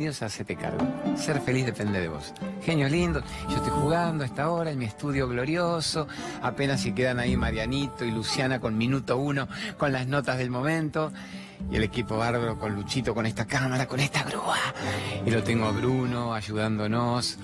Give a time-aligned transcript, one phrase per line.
[0.00, 0.82] A Hacete Cargo.
[1.14, 2.32] Ser feliz depende de vos.
[2.62, 3.22] Genio lindo.
[3.50, 6.08] Yo estoy jugando a esta hora en mi estudio glorioso.
[6.40, 11.12] Apenas si quedan ahí Marianito y Luciana con minuto uno, con las notas del momento.
[11.70, 14.56] Y el equipo bárbaro con Luchito, con esta cámara, con esta grúa.
[15.26, 17.36] Y lo tengo a Bruno ayudándonos.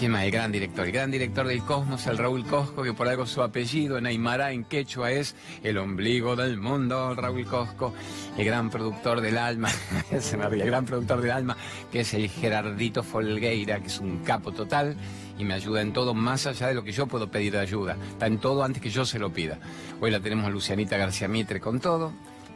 [0.00, 0.24] ¿Quién más?
[0.24, 0.86] El gran director.
[0.86, 4.50] El gran director del Cosmos, el Raúl Cosco, que por algo su apellido en Aymara,
[4.50, 7.92] en quechua, es el ombligo del mundo, Raúl Cosco.
[8.38, 9.68] El gran productor del alma,
[10.10, 11.54] el gran productor del alma,
[11.92, 14.96] que es el Gerardito Folgueira, que es un capo total
[15.36, 17.98] y me ayuda en todo, más allá de lo que yo puedo pedir de ayuda.
[18.12, 19.58] Está en todo antes que yo se lo pida.
[20.00, 22.14] Hoy la tenemos a Lucianita García Mitre con todo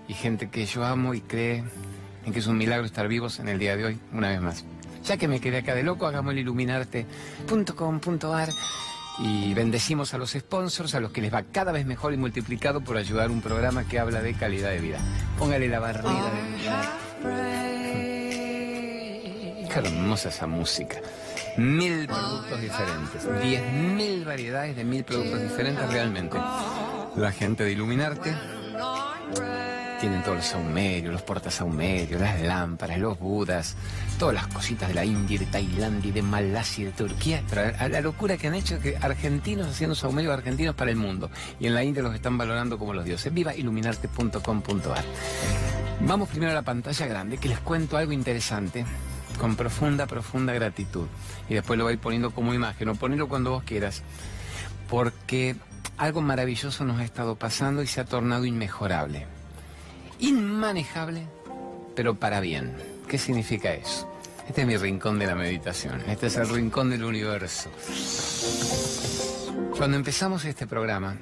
[0.08, 1.62] y gente que yo amo y cree
[2.24, 4.64] en que es un milagro estar vivos en el día de hoy, una vez más.
[5.04, 8.48] Ya que me quedé acá de loco, hagamos el iluminarte.com.ar
[9.18, 12.80] y bendecimos a los sponsors, a los que les va cada vez mejor y multiplicado
[12.80, 14.98] por ayudar un programa que habla de calidad de vida.
[15.38, 16.32] Póngale la barrida
[17.22, 18.14] de...
[19.72, 20.96] Qué hermosa esa música.
[21.58, 26.38] Mil productos diferentes, diez mil variedades de mil productos diferentes realmente.
[27.16, 28.34] La gente de Iluminarte
[30.04, 33.74] tienen todos los saumerios, los portasaumerios, las lámparas, los budas,
[34.18, 37.42] todas las cositas de la India, de Tailandia, de Malasia, de Turquía.
[37.78, 41.30] A la locura que han hecho que argentinos haciendo saumerios argentinos para el mundo.
[41.58, 43.32] Y en la India los están valorando como los dioses.
[43.32, 45.04] Viva iluminarte.com.ar.
[46.00, 48.84] Vamos primero a la pantalla grande, que les cuento algo interesante
[49.40, 51.06] con profunda, profunda gratitud.
[51.48, 54.02] Y después lo voy poniendo como imagen, o ponerlo cuando vos quieras.
[54.90, 55.56] Porque
[55.96, 59.33] algo maravilloso nos ha estado pasando y se ha tornado inmejorable
[60.18, 61.26] inmanejable,
[61.94, 62.74] pero para bien.
[63.08, 64.10] ¿Qué significa eso?
[64.48, 67.70] Este es mi rincón de la meditación, este es el rincón del universo.
[69.76, 71.16] Cuando empezamos este programa,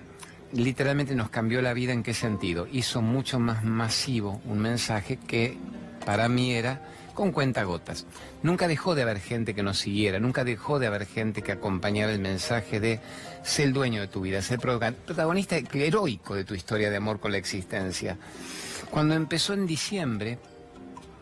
[0.53, 2.67] literalmente nos cambió la vida en qué sentido.
[2.71, 5.57] Hizo mucho más masivo un mensaje que
[6.05, 6.81] para mí era
[7.15, 8.07] con cuentagotas.
[8.43, 12.13] Nunca dejó de haber gente que nos siguiera, nunca dejó de haber gente que acompañara
[12.13, 13.01] el mensaje de
[13.43, 17.33] ser el dueño de tu vida, ser protagonista heroico de tu historia de amor con
[17.33, 18.17] la existencia.
[18.93, 20.39] Cuando empezó en diciembre,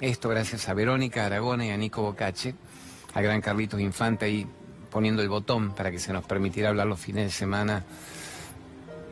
[0.00, 2.56] esto gracias a Verónica Aragona y a Nico Bocache,
[3.14, 4.44] a gran Carlitos Infante ahí
[4.90, 7.84] poniendo el botón para que se nos permitiera hablar los fines de semana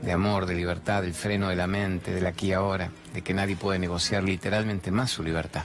[0.02, 3.32] de amor, de libertad, del freno de la mente, del aquí y ahora, de que
[3.32, 5.62] nadie puede negociar literalmente más su libertad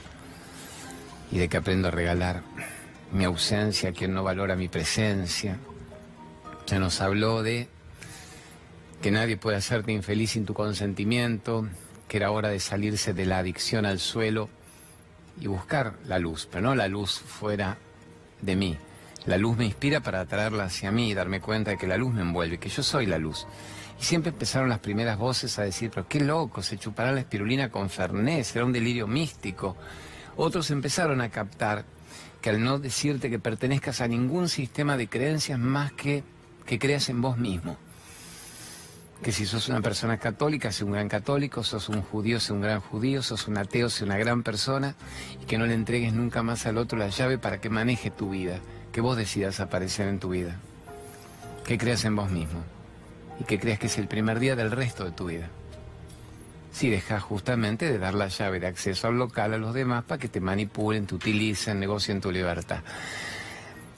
[1.32, 2.42] y de que aprendo a regalar
[3.10, 5.58] mi ausencia a quien no valora mi presencia.
[6.66, 7.66] Se nos habló de
[9.02, 11.68] que nadie puede hacerte infeliz sin tu consentimiento,
[12.16, 14.48] era hora de salirse de la adicción al suelo
[15.40, 17.78] y buscar la luz, pero no la luz fuera
[18.40, 18.76] de mí.
[19.26, 22.12] La luz me inspira para atraerla hacia mí y darme cuenta de que la luz
[22.12, 23.46] me envuelve, que yo soy la luz.
[24.00, 27.70] Y siempre empezaron las primeras voces a decir, pero qué loco, se chupará la espirulina
[27.70, 29.76] con Fernés, será un delirio místico.
[30.36, 31.84] Otros empezaron a captar
[32.40, 36.22] que al no decirte que pertenezcas a ningún sistema de creencias más que
[36.66, 37.76] que creas en vos mismo
[39.22, 42.60] que si sos una persona católica, sé un gran católico, sos un judío, sé un
[42.60, 44.94] gran judío, sos un ateo, sé una gran persona,
[45.42, 48.30] y que no le entregues nunca más al otro la llave para que maneje tu
[48.30, 48.60] vida,
[48.92, 50.56] que vos decidas aparecer en tu vida,
[51.64, 52.62] que creas en vos mismo,
[53.40, 55.48] y que creas que es el primer día del resto de tu vida.
[56.72, 60.18] Si dejas justamente de dar la llave de acceso al local a los demás para
[60.18, 62.80] que te manipulen, te utilicen, negocien tu libertad.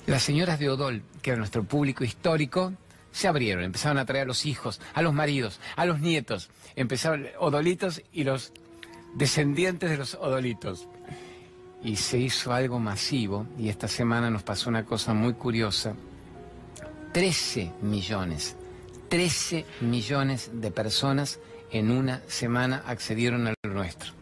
[0.06, 2.74] Las señoras de Odol, que era nuestro público histórico,
[3.16, 6.50] se abrieron, empezaron a traer a los hijos, a los maridos, a los nietos.
[6.74, 8.52] Empezaron odolitos y los
[9.14, 10.86] descendientes de los odolitos.
[11.82, 15.94] Y se hizo algo masivo y esta semana nos pasó una cosa muy curiosa.
[17.14, 18.54] 13 millones,
[19.08, 21.38] 13 millones de personas
[21.70, 24.12] en una semana accedieron al nuestro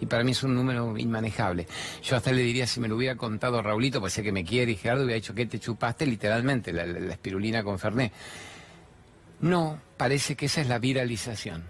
[0.00, 1.66] y para mí es un número inmanejable.
[2.02, 4.72] Yo hasta le diría, si me lo hubiera contado Raulito, pues sé que me quiere,
[4.72, 8.12] y Gerardo hubiera dicho que te chupaste literalmente la, espirulina con Fernet.
[9.40, 11.62] No, parece que esa es la viralización.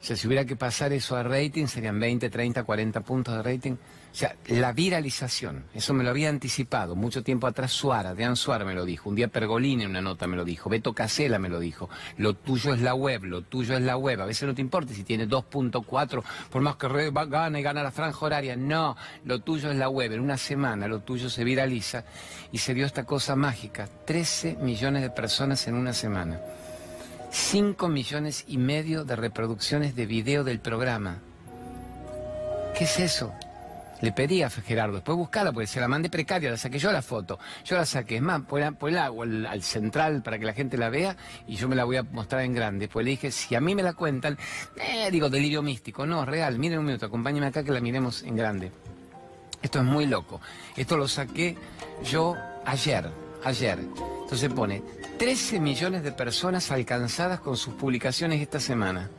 [0.00, 3.42] O sea, si hubiera que pasar eso a rating, serían 20, 30, 40 puntos de
[3.42, 3.76] rating.
[4.12, 8.64] O sea, la viralización, eso me lo había anticipado mucho tiempo atrás Suara, Dean Suara
[8.64, 11.48] me lo dijo, un día Pergolini en una nota me lo dijo, Beto Casela me
[11.48, 14.54] lo dijo, lo tuyo es la web, lo tuyo es la web, a veces no
[14.54, 18.96] te importa si tiene 2.4, por más que gane y gana la franja horaria, no,
[19.24, 22.04] lo tuyo es la web, en una semana lo tuyo se viraliza
[22.50, 26.40] y se dio esta cosa mágica, 13 millones de personas en una semana.
[27.30, 31.18] 5 millones y medio de reproducciones de video del programa.
[32.76, 33.32] ¿Qué es eso?
[34.00, 37.02] Le pedí a Gerardo, después buscarla, porque se la mandé precaria, la saqué yo la
[37.02, 37.38] foto.
[37.64, 41.16] Yo la saqué, es más, ponla, al, al, central para que la gente la vea
[41.46, 42.86] y yo me la voy a mostrar en grande.
[42.86, 44.38] Después le dije, si a mí me la cuentan,
[44.76, 46.06] eh, digo, delirio místico.
[46.06, 48.72] No, real, miren un minuto, acompáñenme acá que la miremos en grande.
[49.62, 50.40] Esto es muy loco.
[50.76, 51.56] Esto lo saqué
[52.04, 53.10] yo ayer,
[53.44, 53.78] ayer.
[54.22, 54.82] Entonces pone
[55.18, 59.10] 13 millones de personas alcanzadas con sus publicaciones esta semana.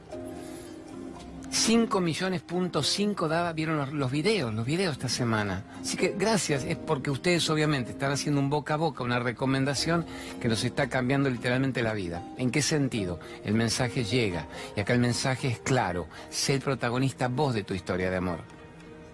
[1.62, 5.64] 5 millones punto 5 daba, vieron los, videos, los videos esta semana.
[5.80, 10.04] Así que gracias, es porque ustedes obviamente están haciendo un boca a boca, una recomendación
[10.42, 12.24] que nos está cambiando literalmente la vida.
[12.40, 13.20] ¿En qué sentido?
[13.46, 17.76] El mensaje llega y acá el mensaje es claro, sé el protagonista vos de tu
[17.76, 18.40] historia de amor.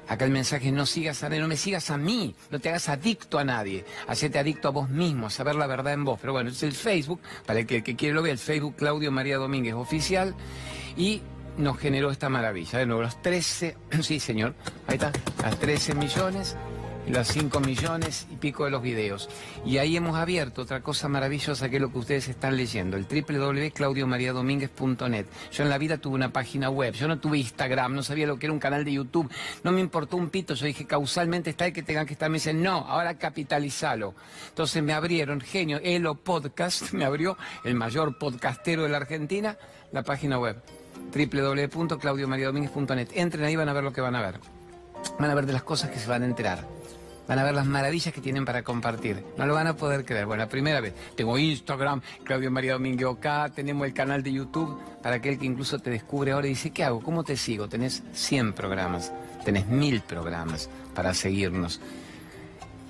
[0.07, 2.69] Acá el mensaje es no sigas a nadie, no me sigas a mí, no te
[2.69, 6.17] hagas adicto a nadie, hacete adicto a vos mismo, a saber la verdad en vos.
[6.21, 8.77] Pero bueno, es el Facebook, para el que, el que quiere lo vea, el Facebook
[8.77, 10.33] Claudio María Domínguez Oficial
[10.95, 11.21] y
[11.57, 12.79] nos generó esta maravilla.
[12.79, 14.55] De nuevo, los 13, sí señor,
[14.87, 15.11] ahí está,
[15.41, 16.55] las 13 millones
[17.07, 19.29] y los 5 millones y pico de los videos.
[19.65, 23.05] Y ahí hemos abierto otra cosa maravillosa que es lo que ustedes están leyendo, el
[23.05, 25.25] www.claudiomariadomínguez.net.
[25.51, 28.37] Yo en la vida tuve una página web, yo no tuve Instagram, no sabía lo
[28.37, 29.31] que era un canal de YouTube,
[29.63, 32.35] no me importó un pito, yo dije causalmente está el que tengan que estar, me
[32.35, 34.13] dicen no, ahora capitalizalo.
[34.49, 39.57] Entonces me abrieron, genio, Elo Podcast, me abrió el mayor podcastero de la Argentina,
[39.93, 40.61] la página web
[41.13, 43.09] www.claudiomariadomínguez.net.
[43.13, 44.39] Entren ahí, van a ver lo que van a ver.
[45.19, 46.65] Van a ver de las cosas que se van a enterar.
[47.27, 49.23] Van a ver las maravillas que tienen para compartir.
[49.37, 50.25] No lo van a poder creer.
[50.25, 50.93] Bueno, la primera vez.
[51.15, 55.79] Tengo Instagram, Claudio María Domínguez acá, tenemos el canal de YouTube para aquel que incluso
[55.79, 57.01] te descubre ahora y dice, ¿qué hago?
[57.01, 57.67] ¿Cómo te sigo?
[57.67, 59.11] Tenés 100 programas,
[59.43, 61.81] tenés 1000 programas para seguirnos.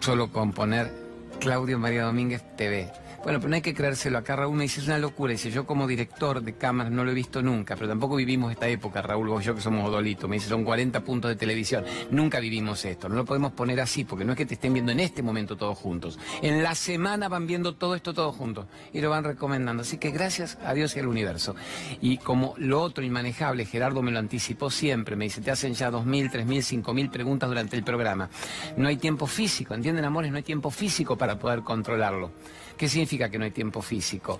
[0.01, 0.93] Solo con poner
[1.39, 2.91] Claudio María Domínguez TV.
[3.27, 4.17] Bueno, pero no hay que creérselo.
[4.19, 5.33] Acá Raúl me dice, es una locura.
[5.33, 8.69] Dice, yo como director de cámaras no lo he visto nunca, pero tampoco vivimos esta
[8.69, 10.29] época, Raúl, vos y yo que somos odolitos.
[10.29, 11.83] Me dice, son 40 puntos de televisión.
[12.09, 13.09] Nunca vivimos esto.
[13.09, 15.57] No lo podemos poner así, porque no es que te estén viendo en este momento
[15.57, 16.17] todos juntos.
[16.41, 19.81] En la semana van viendo todo esto todos juntos y lo van recomendando.
[19.81, 21.53] Así que gracias a Dios y al universo.
[21.99, 25.17] Y como lo otro inmanejable, Gerardo me lo anticipó siempre.
[25.17, 28.29] Me dice, te hacen ya 2.000, 3.000, 5.000 preguntas durante el programa.
[28.77, 30.31] No hay tiempo físico, ¿entienden, amores?
[30.31, 32.31] No hay tiempo físico para poder controlarlo.
[32.77, 34.39] ¿Qué significa que no hay tiempo físico?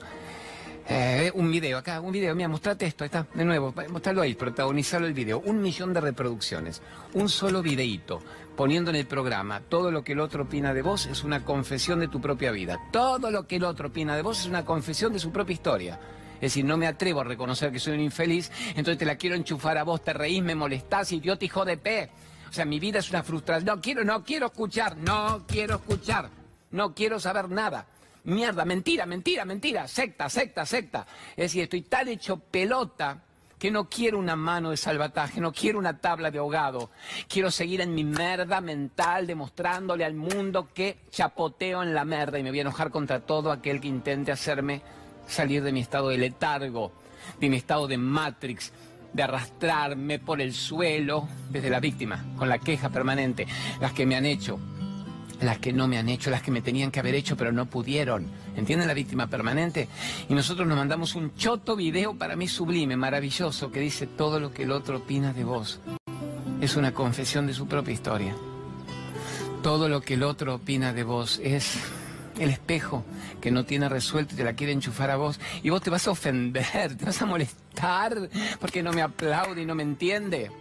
[0.89, 5.05] Eh, un video, acá, un video, mira, mostrate esto, está, de nuevo, mostralo ahí, protagonizarlo
[5.05, 6.81] el video, un millón de reproducciones,
[7.13, 8.21] un solo videíto,
[8.55, 11.99] poniendo en el programa, todo lo que el otro opina de vos es una confesión
[11.99, 15.11] de tu propia vida, todo lo que el otro opina de vos es una confesión
[15.11, 15.99] de su propia historia.
[16.35, 19.35] Es decir, no me atrevo a reconocer que soy un infeliz, entonces te la quiero
[19.35, 22.09] enchufar a vos, te reís, me molestás, idiota hijo de P.
[22.49, 23.65] O sea, mi vida es una frustración.
[23.65, 26.29] No quiero, no quiero escuchar, no quiero escuchar,
[26.71, 27.87] no quiero saber nada.
[28.27, 31.07] Mierda, mentira, mentira, mentira, secta, secta, secta.
[31.29, 33.23] Es decir, estoy tan hecho pelota
[33.57, 36.91] que no quiero una mano de salvataje, no quiero una tabla de ahogado.
[37.29, 42.43] Quiero seguir en mi merda mental, demostrándole al mundo que chapoteo en la merda y
[42.43, 44.81] me voy a enojar contra todo aquel que intente hacerme
[45.25, 46.91] salir de mi estado de letargo,
[47.39, 48.73] de mi estado de Matrix,
[49.13, 53.47] de arrastrarme por el suelo desde la víctima, con la queja permanente,
[53.79, 54.59] las que me han hecho,
[55.41, 57.65] las que no me han hecho, las que me tenían que haber hecho pero no
[57.65, 58.27] pudieron.
[58.55, 59.87] ¿Entienden la víctima permanente?
[60.29, 64.53] Y nosotros nos mandamos un choto video para mí sublime, maravilloso, que dice todo lo
[64.53, 65.79] que el otro opina de vos.
[66.61, 68.35] Es una confesión de su propia historia.
[69.61, 71.77] Todo lo que el otro opina de vos es
[72.39, 73.03] el espejo
[73.41, 75.39] que no tiene resuelto y te la quiere enchufar a vos.
[75.63, 78.29] Y vos te vas a ofender, te vas a molestar
[78.59, 80.51] porque no me aplaude y no me entiende.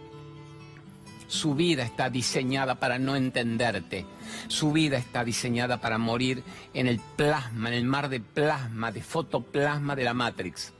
[1.27, 4.05] Su vida está diseñada para no entenderte.
[4.47, 9.01] Su vida está diseñada para morir en el plasma, en el mar de plasma, de
[9.01, 10.73] fotoplasma de la Matrix.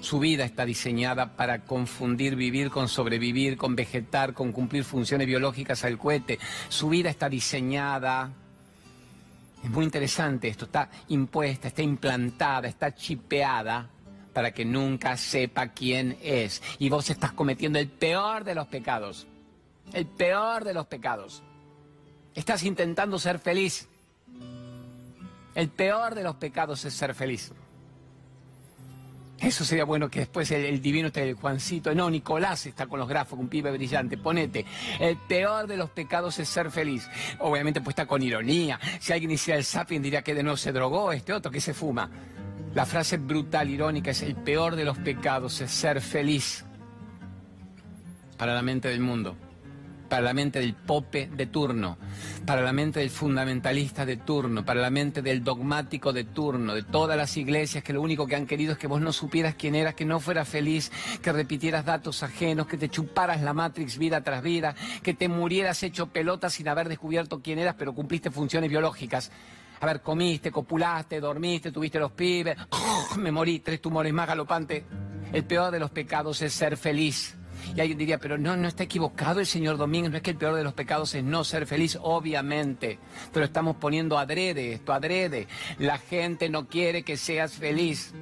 [0.00, 5.84] Su vida está diseñada para confundir vivir con sobrevivir, con vegetar, con cumplir funciones biológicas
[5.84, 6.38] al cohete.
[6.70, 8.32] Su vida está diseñada
[9.62, 13.90] es muy interesante esto, está impuesta, está implantada, está chipeada
[14.32, 16.62] para que nunca sepa quién es.
[16.78, 19.26] Y vos estás cometiendo el peor de los pecados
[19.92, 21.42] el peor de los pecados.
[22.34, 23.88] Estás intentando ser feliz.
[25.54, 27.52] El peor de los pecados es ser feliz.
[29.38, 31.94] Eso sería bueno que después el, divino esté el Juancito.
[31.94, 34.18] No, Nicolás está con los grafos, un pibe brillante.
[34.18, 34.66] Ponete.
[34.98, 37.08] El peor de los pecados es ser feliz.
[37.38, 38.78] Obviamente pues está con ironía.
[39.00, 41.74] Si alguien hiciera el sapien diría que de nuevo se drogó este otro que se
[41.74, 42.10] fuma.
[42.74, 46.64] La frase brutal, irónica, es el peor de los pecados es ser feliz.
[48.36, 49.36] Para la mente del mundo
[50.10, 51.96] para la mente del pope de turno,
[52.44, 56.82] para la mente del fundamentalista de turno, para la mente del dogmático de turno, de
[56.82, 59.76] todas las iglesias que lo único que han querido es que vos no supieras quién
[59.76, 60.90] eras, que no fueras feliz,
[61.22, 65.82] que repitieras datos ajenos, que te chuparas la Matrix vida tras vida, que te murieras
[65.84, 69.30] hecho pelota sin haber descubierto quién eras, pero cumpliste funciones biológicas.
[69.80, 72.58] A ver, comiste, copulaste, dormiste, tuviste los pibes,
[73.16, 74.82] me morí, tres tumores más galopantes.
[75.32, 77.39] El peor de los pecados es ser feliz
[77.74, 80.36] Y alguien diría, pero no, no está equivocado el señor Domínguez, no es que el
[80.36, 82.98] peor de los pecados es no ser feliz, obviamente.
[83.32, 85.46] Pero estamos poniendo adrede esto, adrede.
[85.78, 88.12] La gente no quiere que seas feliz.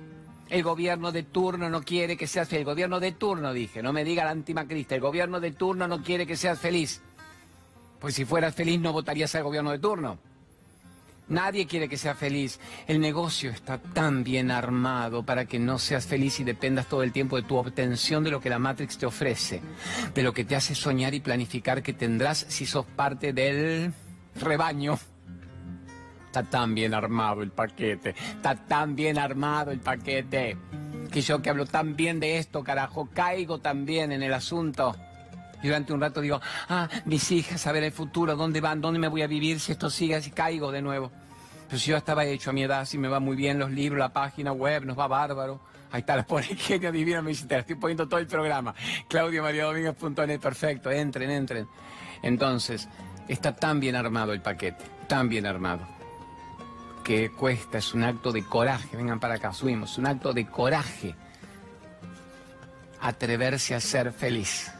[0.49, 2.61] El gobierno de turno no quiere que seas feliz.
[2.61, 4.95] El gobierno de turno, dije, no me diga la antimacrista.
[4.95, 7.03] El gobierno de turno no quiere que seas feliz.
[8.01, 10.19] Pues si fueras feliz no votarías al gobierno de turno.
[11.29, 12.59] Nadie quiere que seas feliz.
[12.87, 17.13] El negocio está tan bien armado para que no seas feliz y dependas todo el
[17.13, 19.61] tiempo de tu obtención de lo que la Matrix te ofrece,
[20.15, 23.93] de lo que te hace soñar y planificar que tendrás si sos parte del
[24.41, 24.99] rebaño.
[26.27, 30.57] Está tan bien armado el paquete, está tan bien armado el paquete,
[31.11, 34.95] que yo que hablo tan bien de esto, carajo, caigo también en el asunto.
[35.63, 38.81] Y durante un rato digo, ah, mis hijas, a ver el futuro, ¿dónde van?
[38.81, 40.31] ¿Dónde me voy a vivir si esto sigue así?
[40.31, 41.11] Caigo de nuevo.
[41.67, 43.99] Pero si yo estaba hecho a mi edad, si me va muy bien los libros,
[43.99, 45.61] la página web, nos va bárbaro.
[45.91, 48.75] Ahí está, la pone genio divina, me te estoy poniendo todo el programa.
[49.09, 51.69] Claudio María Domínguez.net, perfecto, entren, entren.
[52.23, 52.89] Entonces,
[53.27, 55.87] está tan bien armado el paquete, tan bien armado,
[57.05, 61.15] que cuesta, es un acto de coraje, vengan para acá, subimos, un acto de coraje
[63.01, 64.73] atreverse a ser feliz.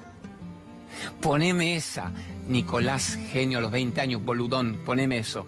[1.21, 2.13] Poneme esa,
[2.49, 5.47] Nicolás, genio a los 20 años, boludón, poneme eso.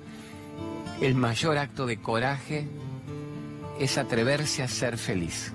[1.00, 2.66] El mayor acto de coraje
[3.78, 5.52] es atreverse a ser feliz.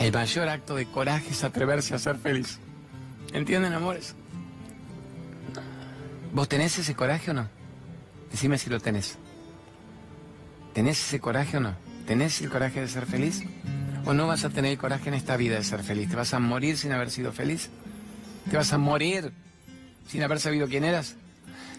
[0.00, 2.58] El mayor acto de coraje es atreverse a ser feliz.
[3.32, 4.16] ¿Entienden, amores?
[6.32, 7.48] ¿Vos tenés ese coraje o no?
[8.32, 9.16] Decime si lo tenés.
[10.72, 11.76] ¿Tenés ese coraje o no?
[12.06, 13.44] ¿Tenés el coraje de ser feliz?
[14.04, 16.10] ¿O no vas a tener el coraje en esta vida de ser feliz?
[16.10, 17.70] ¿Te vas a morir sin haber sido feliz?
[18.50, 19.32] ¿Te vas a morir
[20.08, 21.14] sin haber sabido quién eras?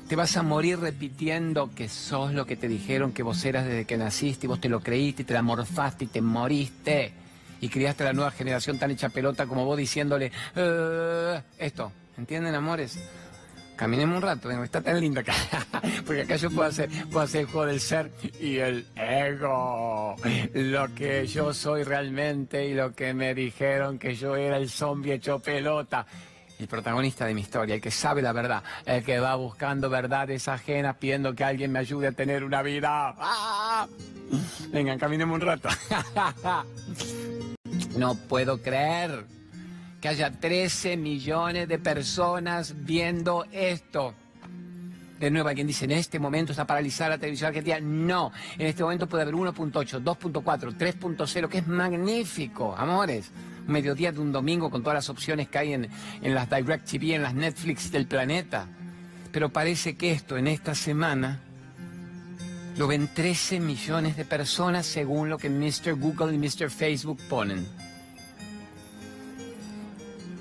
[0.08, 3.86] ¿Te vas a morir repitiendo que sos lo que te dijeron que vos eras desde
[3.86, 7.14] que naciste y vos te lo creíste y te la morfaste y te moriste?
[7.60, 11.92] Y criaste a la nueva generación tan hecha pelota como vos diciéndole eh, esto.
[12.18, 13.00] ¿Entienden, amores?
[13.76, 15.34] Caminemos un rato, está tan linda acá.
[16.06, 20.16] Porque acá yo puedo hacer, puedo hacer el juego del ser y el ego.
[20.54, 25.14] Lo que yo soy realmente y lo que me dijeron que yo era el zombie
[25.14, 26.06] hecho pelota.
[26.60, 30.48] El protagonista de mi historia, el que sabe la verdad, el que va buscando verdades
[30.48, 33.16] ajenas pidiendo que alguien me ayude a tener una vida.
[33.18, 33.88] ¡Ah!
[34.72, 35.70] Vengan, caminemos un rato.
[37.98, 39.26] no puedo creer
[40.04, 44.14] que haya 13 millones de personas viendo esto.
[45.18, 47.80] De nuevo, alguien dice, en este momento está paralizada la televisión argentina.
[47.80, 53.32] No, en este momento puede haber 1.8, 2.4, 3.0, que es magnífico, amores.
[53.66, 55.88] mediodía de un domingo con todas las opciones que hay en,
[56.22, 58.68] en las Direct TV, en las Netflix del planeta.
[59.32, 61.40] Pero parece que esto en esta semana
[62.76, 65.94] lo ven 13 millones de personas según lo que Mr.
[65.96, 66.70] Google y Mr.
[66.70, 67.66] Facebook ponen.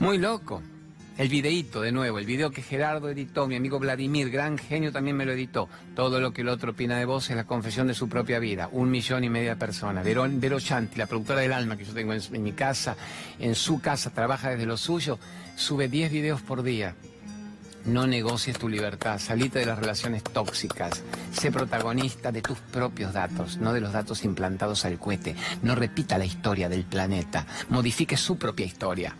[0.03, 0.61] Muy loco.
[1.17, 5.17] El videíto, de nuevo, el video que Gerardo editó, mi amigo Vladimir, gran genio, también
[5.17, 5.69] me lo editó.
[5.95, 8.69] Todo lo que el otro opina de vos es la confesión de su propia vida.
[8.73, 10.05] Un millón y media de personas.
[10.05, 12.97] Vero, Vero Chanti, la productora del alma que yo tengo en, mi casa,
[13.39, 15.21] en su casa, trabaja desde lo suyo,
[15.55, 16.97] sube 10 videos por día.
[17.85, 23.59] No negocies tu libertad, salite de las relaciones tóxicas, sé protagonista de tus propios datos,
[23.59, 25.37] no de los datos implantados al cohete.
[25.63, 29.15] No repita la historia del planeta, modifique su propia historia.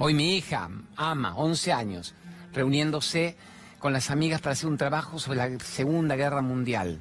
[0.00, 2.14] Hoy mi hija, ama, 11 años,
[2.52, 3.34] reuniéndose
[3.80, 7.00] con las amigas para hacer un trabajo sobre la Segunda Guerra Mundial.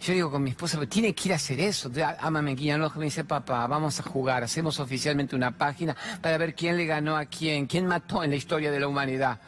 [0.00, 1.92] Yo digo con mi esposa, tiene que ir a hacer eso.
[2.18, 6.54] Ama me guía me dice, papá, vamos a jugar, hacemos oficialmente una página para ver
[6.54, 9.38] quién le ganó a quién, quién mató en la historia de la humanidad.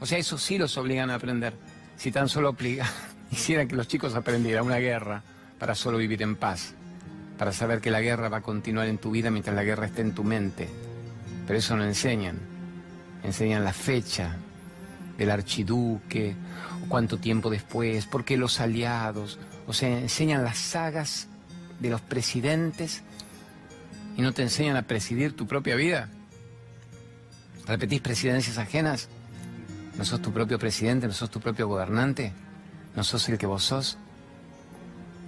[0.00, 1.54] O sea, eso sí los obligan a aprender.
[1.96, 2.54] Si tan solo
[3.30, 5.22] hicieran que los chicos aprendieran una guerra
[5.58, 6.74] para solo vivir en paz,
[7.38, 10.02] para saber que la guerra va a continuar en tu vida mientras la guerra esté
[10.02, 10.91] en tu mente
[11.46, 12.38] pero eso no enseñan.
[13.22, 14.36] Enseñan la fecha
[15.16, 16.34] del archiduque,
[16.88, 21.28] cuánto tiempo después, por qué los aliados, o sea, enseñan las sagas
[21.80, 23.02] de los presidentes
[24.16, 26.08] y no te enseñan a presidir tu propia vida.
[27.66, 29.08] ¿Repetís presidencias ajenas?
[29.96, 31.06] ¿No sos tu propio presidente?
[31.06, 32.32] ¿No sos tu propio gobernante?
[32.96, 33.98] ¿No sos el que vos sos?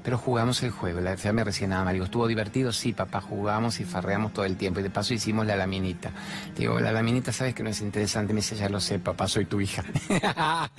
[0.04, 1.00] Pero jugamos el juego.
[1.00, 1.90] La FA me recién nada.
[1.90, 2.73] Digo, ¿estuvo divertido?
[2.73, 4.80] Sí, papá, jugamos y farreamos todo el tiempo.
[4.80, 6.12] Y de paso hicimos la laminita.
[6.54, 8.34] Digo, la laminita, ¿sabes que no es interesante?
[8.34, 9.82] Me dice, ya lo sé, papá, soy tu hija.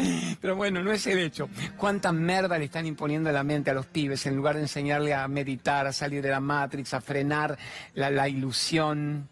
[0.41, 1.49] Pero bueno, no es el hecho.
[1.75, 5.15] ¿Cuánta merda le están imponiendo a la mente a los pibes en lugar de enseñarle
[5.15, 7.57] a meditar, a salir de la Matrix, a frenar
[7.95, 9.27] la ilusión?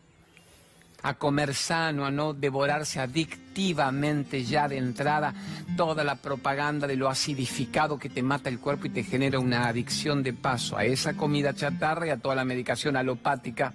[1.03, 5.33] A comer sano, a no devorarse adictivamente ya de entrada
[5.77, 9.67] toda la propaganda de lo acidificado que te mata el cuerpo y te genera una
[9.67, 13.73] adicción de paso a esa comida chatarra y a toda la medicación alopática.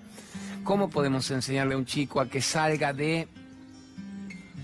[0.64, 3.28] ¿Cómo podemos enseñarle a un chico a que salga de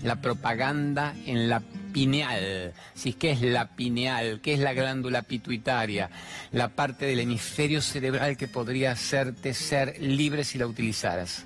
[0.03, 1.61] la propaganda en la
[1.95, 2.73] pineal.
[2.93, 4.41] Si ¿Qué es la pineal?
[4.41, 6.09] ¿Qué es la glándula pituitaria?
[6.51, 11.45] La parte del hemisferio cerebral que podría hacerte ser libre si la utilizaras.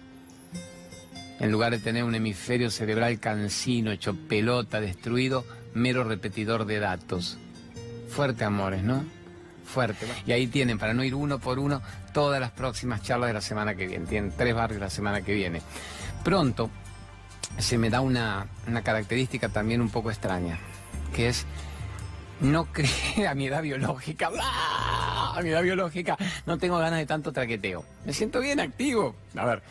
[1.40, 7.38] En lugar de tener un hemisferio cerebral cansino, hecho pelota, destruido, mero repetidor de datos.
[8.10, 9.06] Fuerte, amores, ¿no?
[9.64, 10.06] Fuerte.
[10.26, 11.82] Y ahí tienen, para no ir uno por uno,
[12.14, 14.06] todas las próximas charlas de la semana que viene.
[14.06, 15.62] Tienen tres barrios la semana que viene.
[16.24, 16.70] Pronto,
[17.58, 18.48] se me da una,
[18.84, 20.60] característica también un poco extraña,
[21.16, 21.46] que es
[22.42, 27.32] no cree a mi edad biológica, a mi edad biológica, no tengo ganas de tanto
[27.32, 27.86] traqueteo.
[28.06, 29.16] Me siento bien activo.
[29.36, 29.62] A ver,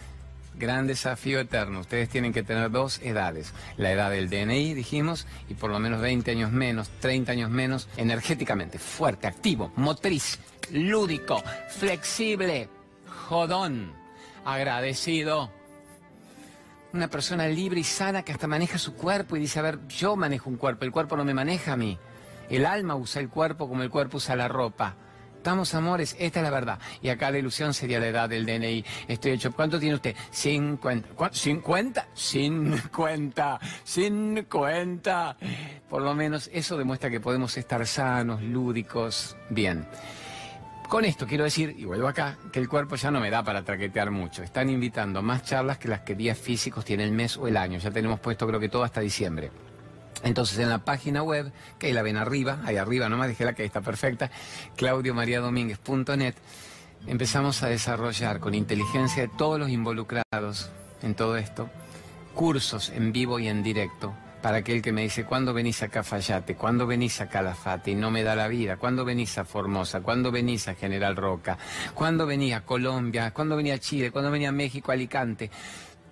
[0.58, 1.80] gran desafío eterno.
[1.80, 3.52] Ustedes tienen que tener dos edades.
[3.76, 7.88] La edad del DNI, dijimos, y por lo menos 20 años menos, 30 años menos,
[7.96, 10.38] energéticamente, fuerte, activo, motriz,
[10.72, 12.68] lúdico, flexible,
[13.28, 13.92] jodón,
[14.44, 15.50] agradecido
[16.92, 20.16] una persona libre y sana que hasta maneja su cuerpo y dice, a ver, yo
[20.16, 21.98] manejo un cuerpo, el cuerpo no me maneja a mí.
[22.48, 24.96] El alma usa el cuerpo como el cuerpo usa la ropa.
[25.38, 26.78] Estamos amores, esta es la verdad.
[27.00, 28.84] Y acá la ilusión sería la edad del DNI.
[29.06, 30.14] Estoy hecho, ¿cuánto tiene usted?
[30.32, 31.08] 50.
[31.16, 32.04] ¿50?
[32.12, 33.60] 50.
[33.84, 35.36] 50.
[35.88, 39.86] Por lo menos eso demuestra que podemos estar sanos, lúdicos, bien.
[40.88, 43.62] Con esto quiero decir, y vuelvo acá, que el cuerpo ya no me da para
[43.62, 44.42] traquetear mucho.
[44.42, 47.78] Están invitando más charlas que las que días físicos tiene el mes o el año.
[47.78, 49.52] Ya tenemos puesto creo que todo hasta diciembre.
[50.22, 53.54] Entonces en la página web, que ahí la ven arriba, ahí arriba nomás, dije la
[53.54, 54.30] que ahí está perfecta,
[54.76, 56.34] claudiomariadomínguez.net,
[57.06, 60.70] empezamos a desarrollar con inteligencia de todos los involucrados
[61.02, 61.70] en todo esto,
[62.34, 66.54] cursos en vivo y en directo para aquel que me dice, ¿cuándo venís a Cafayate?
[66.54, 67.90] ¿Cuándo venís a Calafate?
[67.90, 68.76] Y no me da la vida.
[68.76, 70.00] ¿Cuándo venís a Formosa?
[70.00, 71.58] ¿Cuándo venís a General Roca?
[71.94, 73.32] ¿Cuándo venís a Colombia?
[73.32, 74.10] ¿Cuándo venís a Chile?
[74.12, 75.50] ¿Cuándo venís a México, Alicante?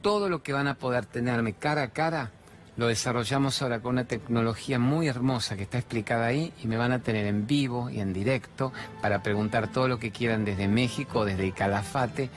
[0.02, 2.32] Todo lo que van a poder tenerme cara a cara
[2.76, 6.92] lo desarrollamos ahora con una tecnología muy hermosa que está explicada ahí y me van
[6.92, 11.24] a tener en vivo y en directo para preguntar todo lo que quieran desde México,
[11.24, 12.30] desde Calafate,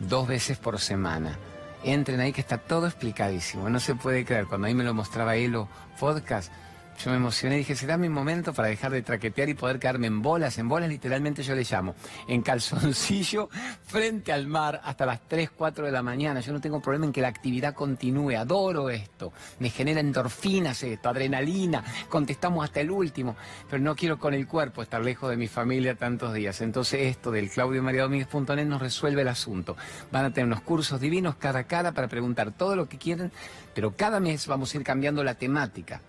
[0.00, 1.38] dos veces por semana
[1.84, 3.68] entren ahí que está todo explicadísimo.
[3.68, 4.46] No se puede creer.
[4.46, 5.68] Cuando ahí me lo mostraba Elo
[6.00, 6.50] Podcast,
[6.98, 10.06] yo me emocioné y dije, será mi momento para dejar de traquetear y poder quedarme
[10.06, 10.58] en bolas.
[10.58, 11.94] En bolas literalmente yo le llamo.
[12.28, 13.48] En calzoncillo,
[13.84, 16.40] frente al mar, hasta las 3, 4 de la mañana.
[16.40, 18.36] Yo no tengo problema en que la actividad continúe.
[18.36, 19.32] Adoro esto.
[19.58, 21.84] Me genera endorfinas esto, adrenalina.
[22.08, 23.36] Contestamos hasta el último.
[23.68, 26.60] Pero no quiero con el cuerpo estar lejos de mi familia tantos días.
[26.60, 29.76] Entonces esto del claudiomariadomínguez.net nos resuelve el asunto.
[30.12, 33.32] Van a tener unos cursos divinos cada a cada para preguntar todo lo que quieren.
[33.74, 36.00] Pero cada mes vamos a ir cambiando la temática.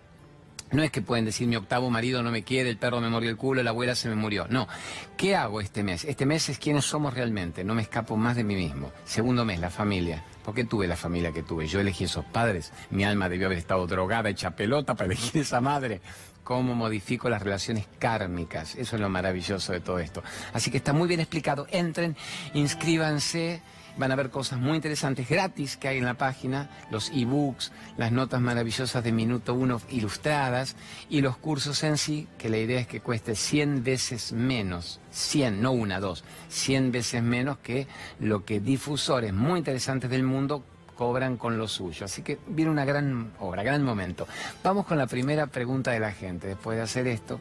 [0.75, 3.29] No es que pueden decir mi octavo marido no me quiere, el perro me mordió
[3.29, 4.45] el culo, la abuela se me murió.
[4.49, 4.67] No.
[5.15, 6.03] ¿Qué hago este mes?
[6.03, 7.63] Este mes es quiénes somos realmente.
[7.63, 8.91] No me escapo más de mí mismo.
[9.05, 10.25] Segundo mes, la familia.
[10.43, 11.65] ¿Por qué tuve la familia que tuve?
[11.65, 12.73] Yo elegí esos padres.
[12.89, 16.01] Mi alma debió haber estado drogada, hecha pelota para elegir esa madre.
[16.43, 18.75] ¿Cómo modifico las relaciones kármicas?
[18.75, 20.23] Eso es lo maravilloso de todo esto.
[20.51, 21.67] Así que está muy bien explicado.
[21.71, 22.17] Entren,
[22.53, 23.61] inscríbanse.
[23.97, 28.11] Van a ver cosas muy interesantes gratis que hay en la página, los ebooks, las
[28.11, 30.75] notas maravillosas de Minuto 1 ilustradas
[31.09, 35.61] y los cursos en sí, que la idea es que cueste 100 veces menos, 100,
[35.61, 37.87] no una, dos, 100 veces menos que
[38.19, 40.63] lo que difusores muy interesantes del mundo
[40.95, 42.05] cobran con lo suyo.
[42.05, 44.27] Así que viene una gran obra, gran momento.
[44.63, 46.47] Vamos con la primera pregunta de la gente.
[46.47, 47.39] Después de hacer esto,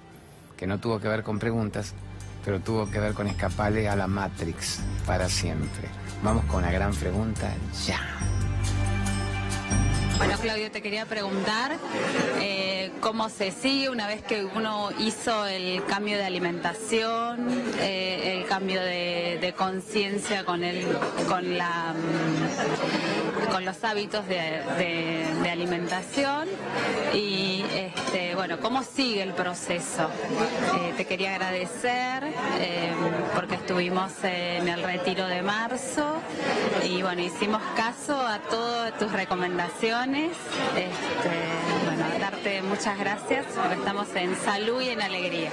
[0.57, 1.95] que no tuvo que ver con preguntas,
[2.45, 5.89] pero tuvo que ver con escaparle a la Matrix para siempre.
[6.23, 7.53] Vamos con la gran pregunta
[7.87, 8.01] ya.
[10.17, 11.77] Bueno, Claudio, te quería preguntar
[12.41, 17.49] eh, cómo se sigue una vez que uno hizo el cambio de alimentación,
[17.81, 20.63] eh, el cambio de, conciencia con
[21.29, 21.95] con la,
[23.51, 24.63] con los hábitos de,
[25.51, 26.49] alimentación
[27.13, 30.11] y este, bueno, cómo sigue el proceso.
[30.77, 32.25] Eh, te quería agradecer
[33.35, 36.17] porque estuvimos en el retiro de marzo
[36.85, 40.33] y bueno, hicimos caso a todas tus recomendaciones
[40.77, 45.51] este, bueno, darte muchas gracias porque estamos en salud y en alegría.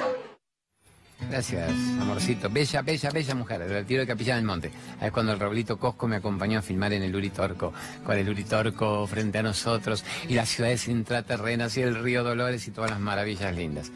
[1.30, 2.50] Gracias, amorcito.
[2.50, 4.72] Bella, bella, bella mujer, del retiro de Capilla del Monte.
[5.02, 9.08] Es cuando el Raulito Cosco me acompañó a filmar en el Uritorco, con el Uritorco
[9.08, 13.56] frente a nosotros, y las ciudades intraterrenas y el río Dolores y todas las maravillas
[13.56, 13.92] lindas.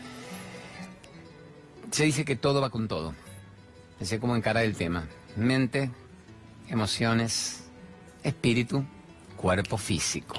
[1.91, 3.13] Se dice que todo va con todo.
[4.01, 5.07] Sé cómo encarar el tema.
[5.35, 5.89] Mente,
[6.69, 7.65] emociones,
[8.23, 8.83] espíritu,
[9.35, 10.35] cuerpo físico.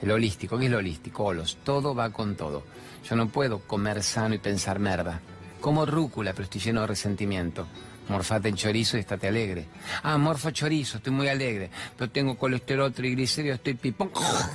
[0.00, 1.24] El holístico, ¿qué es el holístico?
[1.24, 2.64] Holos, todo va con todo.
[3.08, 5.20] Yo no puedo comer sano y pensar merda.
[5.62, 7.68] Como rúcula, pero estoy lleno de resentimiento.
[8.08, 9.66] Morfate en chorizo y estate alegre.
[10.02, 11.70] Ah, morfo chorizo, estoy muy alegre.
[11.96, 14.10] Pero tengo colesterol, triglicéridos, estoy pipón.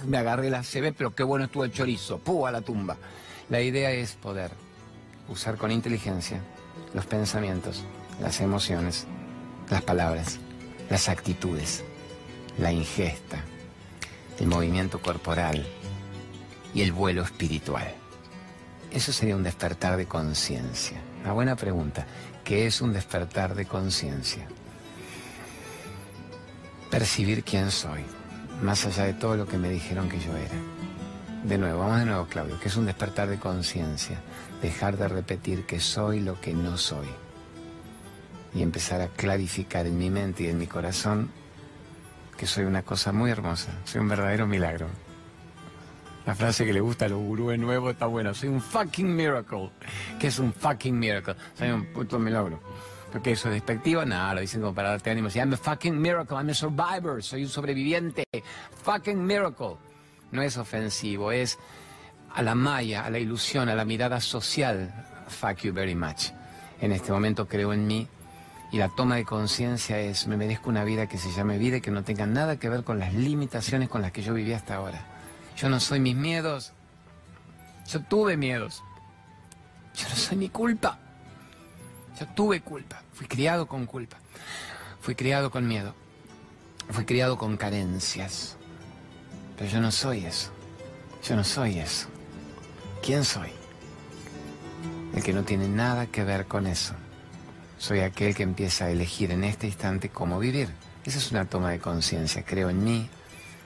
[0.06, 2.20] Me agarré la CB, pero qué bueno estuvo el chorizo.
[2.20, 2.46] ¡Pú!
[2.46, 2.98] a la tumba.
[3.50, 4.52] La idea es poder
[5.30, 6.42] usar con inteligencia
[6.94, 7.86] los pensamientos,
[8.22, 9.08] las emociones,
[9.70, 10.40] las palabras,
[10.90, 11.86] las actitudes,
[12.58, 13.38] la ingesta,
[14.42, 15.66] el movimiento corporal
[16.74, 17.96] y el vuelo espiritual.
[18.92, 20.98] Eso sería un despertar de conciencia.
[21.24, 22.06] Una buena pregunta.
[22.44, 24.48] ¿Qué es un despertar de conciencia?
[26.90, 28.02] Percibir quién soy,
[28.62, 30.56] más allá de todo lo que me dijeron que yo era.
[31.44, 32.60] De nuevo, vamos de nuevo, Claudio.
[32.60, 34.22] ¿Qué es un despertar de conciencia?
[34.62, 37.08] Dejar de repetir que soy lo que no soy.
[38.54, 41.30] Y empezar a clarificar en mi mente y en mi corazón
[42.38, 44.88] que soy una cosa muy hermosa, soy un verdadero milagro.
[46.28, 49.70] La frase que le gusta a los gurúes nuevos está buena, soy un fucking miracle.
[50.20, 51.36] ¿Qué es un fucking miracle?
[51.58, 52.60] Soy un puto milagro.
[53.14, 55.30] Porque eso es despectivo, nada, lo dicen como para darte ánimo.
[55.30, 58.26] I'm a fucking miracle, I'm a survivor, soy un sobreviviente.
[58.84, 59.78] Fucking miracle.
[60.34, 61.58] No es ofensivo, es
[62.36, 64.92] a la maya, a la ilusión, a la mirada social.
[65.30, 66.32] Fuck you very much.
[66.82, 68.06] En este momento creo en mí,
[68.74, 71.82] y la toma de conciencia es, me merezco una vida que se llame vida y
[71.82, 74.76] que no tenga nada que ver con las limitaciones con las que yo viví hasta
[74.76, 75.17] ahora.
[75.58, 76.72] Yo no soy mis miedos.
[77.88, 78.84] Yo tuve miedos.
[79.96, 81.00] Yo no soy mi culpa.
[82.20, 83.02] Yo tuve culpa.
[83.14, 84.18] Fui criado con culpa.
[85.02, 85.96] Fui criado con miedo.
[86.92, 88.56] Fui criado con carencias.
[89.58, 90.52] Pero yo no soy eso.
[91.28, 92.08] Yo no soy eso.
[93.02, 93.50] ¿Quién soy?
[95.16, 96.94] El que no tiene nada que ver con eso.
[97.80, 100.70] Soy aquel que empieza a elegir en este instante cómo vivir.
[101.04, 102.44] Esa es una toma de conciencia.
[102.44, 103.10] Creo en mí,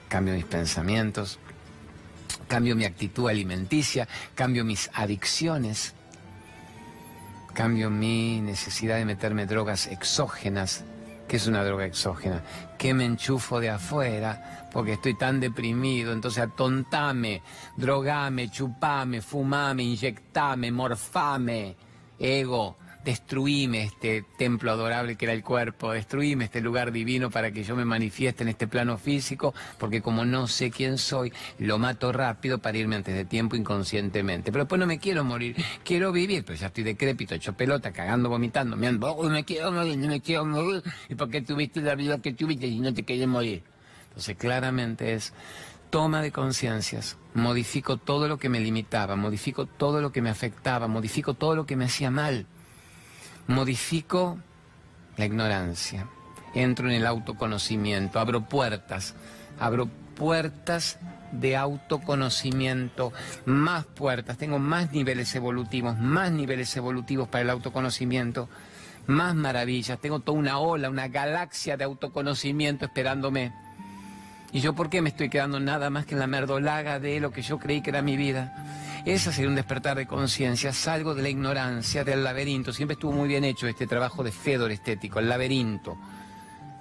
[0.08, 1.38] cambio mis pensamientos,
[2.48, 5.94] cambio mi actitud alimenticia, cambio mis adicciones,
[7.54, 10.84] cambio mi necesidad de meterme drogas exógenas.
[11.28, 12.42] ¿Qué es una droga exógena?
[12.76, 17.42] Que me enchufo de afuera porque estoy tan deprimido, entonces atontame,
[17.76, 21.76] drogame, chupame, fumame, inyectame, morfame,
[22.18, 27.64] ego, destruíme este templo adorable que era el cuerpo, destruíme este lugar divino para que
[27.64, 32.12] yo me manifieste en este plano físico, porque como no sé quién soy, lo mato
[32.12, 34.52] rápido para irme antes de tiempo inconscientemente.
[34.52, 38.28] Pero después no me quiero morir, quiero vivir, pero ya estoy decrépito, hecho pelota, cagando,
[38.28, 41.94] vomitando, me oh, me quiero morir, no me quiero morir, ¿y por qué tuviste la
[41.94, 43.64] vida que tuviste y no te quieres morir?
[44.08, 45.32] Entonces claramente es
[45.90, 50.86] toma de conciencias, modifico todo lo que me limitaba, modifico todo lo que me afectaba,
[50.86, 52.46] modifico todo lo que me hacía mal
[53.46, 54.38] modifico
[55.16, 56.06] la ignorancia,
[56.54, 59.14] entro en el autoconocimiento, abro puertas,
[59.58, 60.98] abro puertas
[61.32, 63.12] de autoconocimiento,
[63.46, 68.48] más puertas, tengo más niveles evolutivos, más niveles evolutivos para el autoconocimiento,
[69.06, 73.52] más maravillas, tengo toda una ola, una galaxia de autoconocimiento esperándome.
[74.52, 77.30] ¿Y yo por qué me estoy quedando nada más que en la merdolaga de lo
[77.30, 78.52] que yo creí que era mi vida?
[79.06, 80.72] Esa sería un despertar de conciencia.
[80.72, 82.72] Salgo de la ignorancia, del laberinto.
[82.72, 85.96] Siempre estuvo muy bien hecho este trabajo de Fedor estético, el laberinto.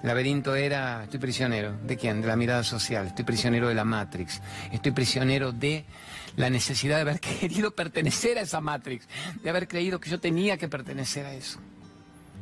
[0.02, 1.78] El laberinto era, estoy prisionero.
[1.84, 2.22] ¿De quién?
[2.22, 3.08] De la mirada social.
[3.08, 4.42] Estoy prisionero de la Matrix.
[4.72, 5.86] Estoy prisionero de
[6.36, 9.08] la necesidad de haber querido pertenecer a esa Matrix.
[9.42, 11.60] De haber creído que yo tenía que pertenecer a eso.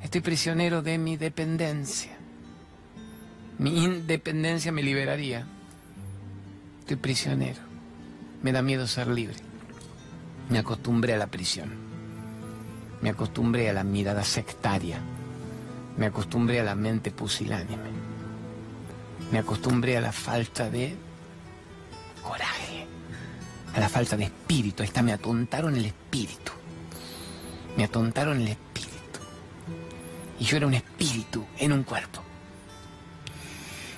[0.02, 2.19] Estoy prisionero de mi dependencia.
[3.60, 5.46] Mi independencia me liberaría.
[6.80, 7.60] Estoy prisionero.
[8.42, 9.36] Me da miedo ser libre.
[10.48, 11.70] Me acostumbré a la prisión.
[13.02, 15.02] Me acostumbré a la mirada sectaria.
[15.98, 17.90] Me acostumbré a la mente pusilánime.
[19.30, 20.96] Me acostumbré a la falta de
[22.24, 22.88] coraje.
[23.76, 24.84] A la falta de espíritu.
[24.84, 26.54] Ahí está, me atontaron el espíritu.
[27.76, 29.20] Me atontaron el espíritu.
[30.40, 32.29] Y yo era un espíritu en un cuerpo.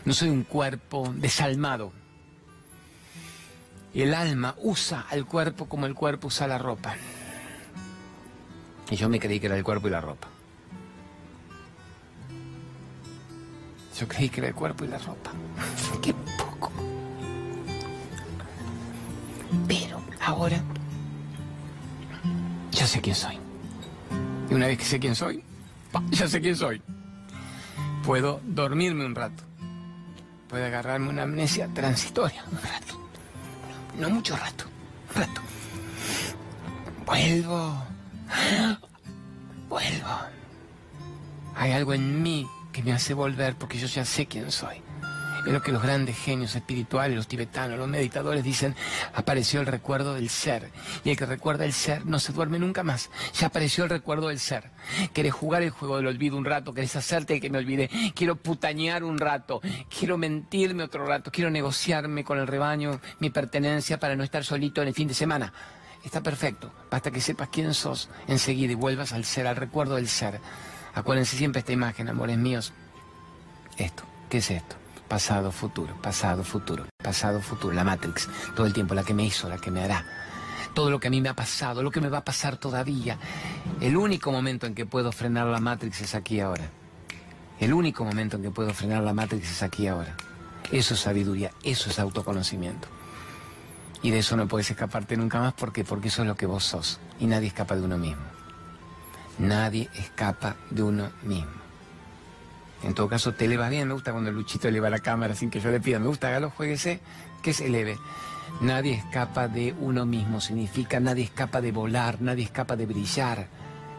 [0.06, 1.94] No soy un cuerpo desalmado
[3.94, 6.96] el alma usa al cuerpo como el cuerpo usa la ropa.
[8.90, 10.28] Y yo me creí que era el cuerpo y la ropa.
[14.00, 15.32] Yo creí que era el cuerpo y la ropa.
[16.02, 16.72] Qué poco.
[19.68, 20.62] Pero ahora
[22.72, 23.38] ya sé quién soy.
[24.50, 25.44] Y una vez que sé quién soy,
[26.12, 26.82] ya sé quién soy.
[28.04, 29.51] Puedo dormirme un rato.
[30.52, 33.02] Puedo agarrarme una amnesia transitoria un rato
[34.02, 34.66] no mucho rato,
[35.14, 35.42] rato.
[37.06, 37.76] Vuelvo,
[39.70, 40.20] vuelvo.
[41.56, 44.82] Hay algo en mí que me hace volver porque yo ya sé quién soy.
[45.46, 48.76] Lo que los grandes genios espirituales, los tibetanos, los meditadores dicen,
[49.14, 50.70] apareció el recuerdo del ser.
[51.04, 53.10] Y el que recuerda el ser no se duerme nunca más.
[53.40, 54.70] Ya apareció el recuerdo del ser.
[55.14, 57.90] Querés jugar el juego del olvido un rato, querés hacerte el que me olvide.
[58.16, 64.00] Quiero putañear un rato, quiero mentirme otro rato, quiero negociarme con el rebaño mi pertenencia
[64.00, 65.54] para no estar solito en el fin de semana.
[66.04, 66.72] Está perfecto.
[66.90, 70.40] Basta que sepas quién sos enseguida y vuelvas al ser, al recuerdo del ser.
[70.94, 72.74] Acuérdense siempre esta imagen, amores míos.
[73.78, 74.81] Esto, ¿qué es esto?
[75.12, 77.74] Pasado, futuro, pasado, futuro, pasado, futuro.
[77.74, 80.06] La Matrix, todo el tiempo, la que me hizo, la que me hará.
[80.74, 83.18] Todo lo que a mí me ha pasado, lo que me va a pasar todavía.
[83.82, 86.64] El único momento en que puedo frenar la Matrix es aquí ahora.
[87.60, 90.16] El único momento en que puedo frenar la Matrix es aquí ahora.
[90.72, 92.88] Eso es sabiduría, eso es autoconocimiento.
[94.02, 95.52] Y de eso no puedes escaparte nunca más.
[95.52, 95.84] ¿Por qué?
[95.84, 97.02] Porque eso es lo que vos sos.
[97.20, 98.24] Y nadie escapa de uno mismo.
[99.40, 101.61] Nadie escapa de uno mismo.
[102.84, 103.88] En todo caso, te elevas bien.
[103.88, 106.00] Me gusta cuando Luchito eleva la cámara sin que yo le pida.
[106.00, 107.00] Me gusta, hágalo, jueguese,
[107.42, 107.98] que se eleve.
[108.60, 110.42] Nadie escapa de uno mismo.
[110.42, 113.48] Significa nadie escapa de volar, nadie escapa de brillar.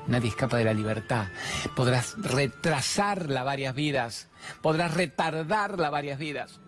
[0.09, 1.29] Nadie escapa de la libertad.
[1.77, 4.29] Podrás retrasarla varias vidas.
[4.61, 6.61] Podrás retardarla varias vidas.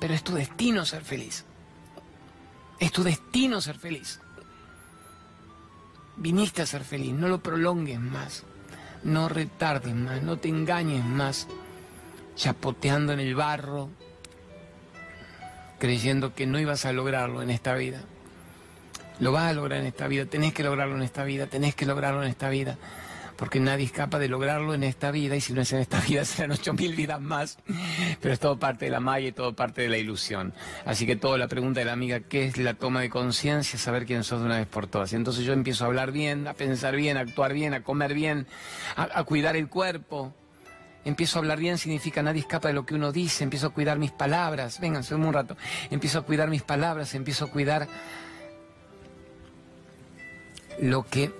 [0.00, 1.44] Pero es tu destino ser feliz.
[2.78, 4.20] Es tu destino ser feliz.
[6.16, 8.44] Viniste a ser feliz, no lo prolongues más.
[9.04, 11.46] No retardes más, no te engañes más.
[12.36, 13.90] Chapoteando en el barro,
[15.78, 18.00] creyendo que no ibas a lograrlo en esta vida.
[19.20, 21.86] Lo vas a lograr en esta vida, tenés que lograrlo en esta vida, tenés que
[21.86, 22.76] lograrlo en esta vida
[23.36, 26.00] porque nadie es capaz de lograrlo en esta vida, y si no es en esta
[26.00, 27.58] vida serán ocho mil vidas más,
[28.20, 30.54] pero es todo parte de la malla y todo parte de la ilusión.
[30.84, 33.78] Así que toda la pregunta de la amiga, ¿qué es la toma de conciencia?
[33.78, 35.12] Saber quién sos de una vez por todas.
[35.12, 38.14] Y entonces yo empiezo a hablar bien, a pensar bien, a actuar bien, a comer
[38.14, 38.46] bien,
[38.96, 40.34] a, a cuidar el cuerpo,
[41.04, 43.98] Empiezo a hablar bien significa nadie escapa de lo que uno dice, empiezo a cuidar
[43.98, 45.56] mis palabras, vengan, un rato,
[45.90, 47.88] empiezo a cuidar mis palabras, empiezo a cuidar
[50.80, 51.30] lo que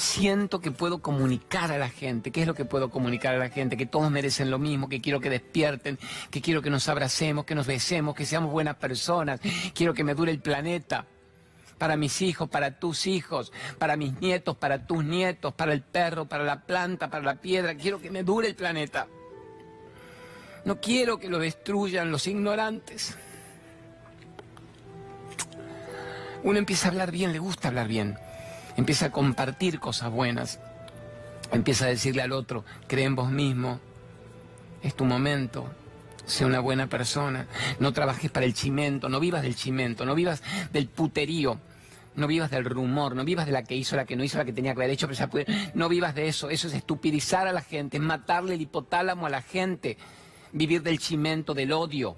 [0.00, 2.30] siento que puedo comunicar a la gente.
[2.30, 3.76] ¿Qué es lo que puedo comunicar a la gente?
[3.76, 5.98] Que todos merecen lo mismo, que quiero que despierten,
[6.30, 9.40] que quiero que nos abracemos, que nos besemos, que seamos buenas personas.
[9.74, 11.04] Quiero que me dure el planeta.
[11.76, 16.26] Para mis hijos, para tus hijos, para mis nietos, para tus nietos, para el perro,
[16.26, 17.74] para la planta, para la piedra.
[17.74, 19.06] Quiero que me dure el planeta.
[20.64, 23.16] No quiero que lo destruyan los ignorantes.
[26.42, 28.16] Uno empieza a hablar bien, le gusta hablar bien
[28.80, 30.58] empieza a compartir cosas buenas,
[31.52, 33.78] empieza a decirle al otro, cree en vos mismo,
[34.82, 35.70] es tu momento,
[36.24, 37.46] sé una buena persona,
[37.78, 41.60] no trabajes para el chimento, no vivas del chimento, no vivas del puterío,
[42.16, 44.46] no vivas del rumor, no vivas de la que hizo, la que no hizo, la
[44.46, 47.60] que tenía que haber hecho, pero no vivas de eso, eso es estupidizar a la
[47.60, 49.98] gente, es matarle el hipotálamo a la gente,
[50.52, 52.16] vivir del chimento, del odio,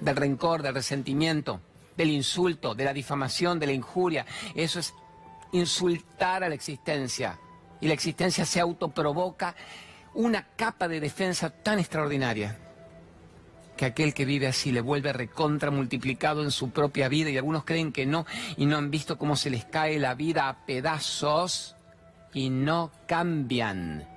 [0.00, 1.60] del rencor, del resentimiento,
[1.96, 4.92] del insulto, de la difamación, de la injuria, eso es
[5.52, 7.38] insultar a la existencia
[7.80, 9.54] y la existencia se autoprovoca
[10.14, 12.58] una capa de defensa tan extraordinaria
[13.76, 17.64] que aquel que vive así le vuelve recontra multiplicado en su propia vida y algunos
[17.64, 21.76] creen que no y no han visto cómo se les cae la vida a pedazos
[22.34, 24.08] y no cambian.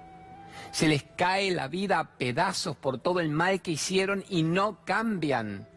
[0.72, 4.80] Se les cae la vida a pedazos por todo el mal que hicieron y no
[4.86, 5.68] cambian.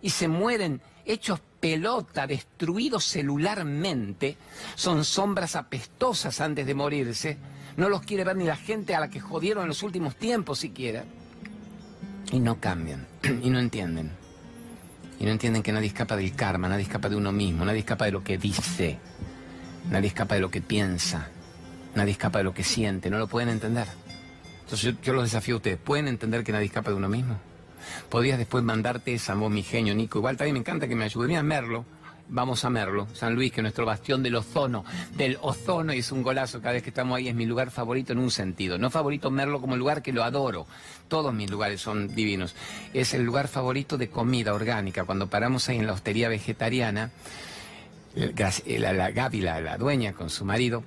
[0.00, 4.36] Y se mueren hechos pelota, destruidos celularmente,
[4.74, 7.38] son sombras apestosas antes de morirse.
[7.76, 10.58] No los quiere ver ni la gente a la que jodieron en los últimos tiempos
[10.58, 11.04] siquiera.
[12.32, 13.06] Y no cambian,
[13.42, 14.10] y no entienden.
[15.20, 18.06] Y no entienden que nadie escapa del karma, nadie escapa de uno mismo, nadie escapa
[18.06, 18.98] de lo que dice,
[19.88, 21.28] nadie escapa de lo que piensa,
[21.94, 23.86] nadie escapa de lo que siente, no lo pueden entender.
[24.64, 27.38] Entonces yo, yo los desafío a ustedes, ¿pueden entender que nadie escapa de uno mismo?
[28.08, 30.18] Podrías después mandarte esa voz, mi genio, Nico.
[30.18, 31.28] Igual también me encanta que me ayude.
[31.28, 31.84] Mira, Merlo.
[32.28, 36.12] Vamos a Merlo, San Luis, que es nuestro bastión del ozono, del ozono, y es
[36.12, 38.78] un golazo cada vez que estamos ahí, es mi lugar favorito en un sentido.
[38.78, 40.66] No favorito Merlo como lugar que lo adoro,
[41.08, 42.54] todos mis lugares son divinos.
[42.94, 45.04] Es el lugar favorito de comida orgánica.
[45.04, 47.10] Cuando paramos ahí en la hostería vegetariana,
[48.14, 50.84] la, la Gaby, la dueña, con su marido,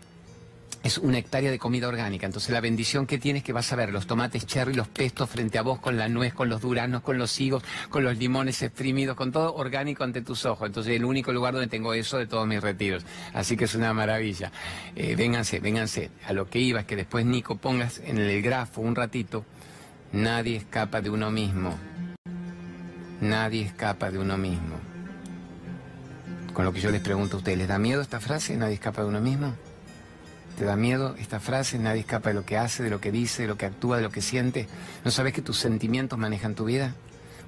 [0.85, 2.27] es una hectárea de comida orgánica.
[2.27, 5.27] Entonces la bendición que tienes es que vas a ver los tomates cherry, los pestos
[5.27, 8.61] frente a vos, con la nuez, con los duranos, con los higos, con los limones
[8.61, 10.67] exprimidos, con todo orgánico ante tus ojos.
[10.67, 13.03] Entonces el único lugar donde tengo eso de todos mis retiros.
[13.33, 14.51] Así que es una maravilla.
[14.95, 16.11] Eh, vénganse, vénganse.
[16.27, 19.43] A lo que iba es que después, Nico, pongas en el grafo un ratito,
[20.11, 21.75] nadie escapa de uno mismo.
[23.21, 24.75] Nadie escapa de uno mismo.
[26.53, 28.55] Con lo que yo les pregunto a ustedes, ¿les da miedo esta frase?
[28.55, 29.55] ¿Nadie escapa de uno mismo?
[30.57, 31.77] ¿Te da miedo esta frase?
[31.77, 34.03] Nadie escapa de lo que hace, de lo que dice, de lo que actúa, de
[34.03, 34.67] lo que siente.
[35.03, 36.95] ¿No sabes que tus sentimientos manejan tu vida?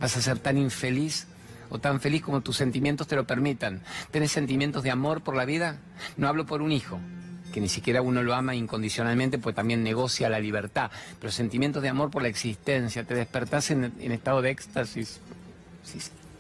[0.02, 1.28] ¿Vas a ser tan infeliz
[1.70, 3.82] o tan feliz como tus sentimientos te lo permitan?
[4.12, 5.78] ¿Tienes sentimientos de amor por la vida?
[6.18, 7.00] No hablo por un hijo,
[7.54, 10.92] que ni siquiera uno lo ama incondicionalmente, pues también negocia la libertad.
[11.18, 15.22] Pero sentimientos de amor por la existencia, te despertás en, estado de éxtasis.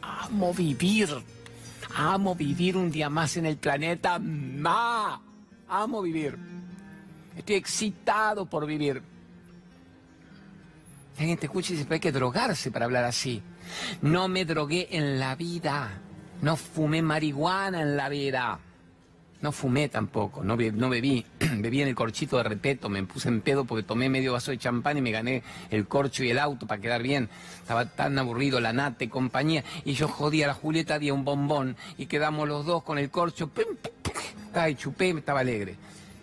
[0.01, 1.08] Amo vivir,
[1.95, 4.19] amo vivir un día más en el planeta.
[4.19, 5.21] Ma,
[5.69, 6.57] amo vivir.
[7.38, 9.02] Estoy excitado por vivir.
[11.17, 13.41] Alguien te escucha y dice, pero hay que drogarse para hablar así.
[14.02, 16.02] No me drogué en la vida.
[16.41, 18.60] No fumé marihuana en la vida.
[19.39, 21.23] No fumé tampoco, no, bebí.
[21.39, 24.58] bebí en el corchito de repeto, me puse en pedo porque tomé medio vaso de
[24.58, 27.30] champán y me gané el corcho y el auto para quedar bien.
[27.60, 29.63] Estaba tan aburrido, la nate, compañía.
[29.86, 33.12] Y yo jodía a la Julieta, di un bombón y quedamos los dos con el
[33.12, 33.52] corcho.
[34.69, 35.76] y chupé, estaba alegre.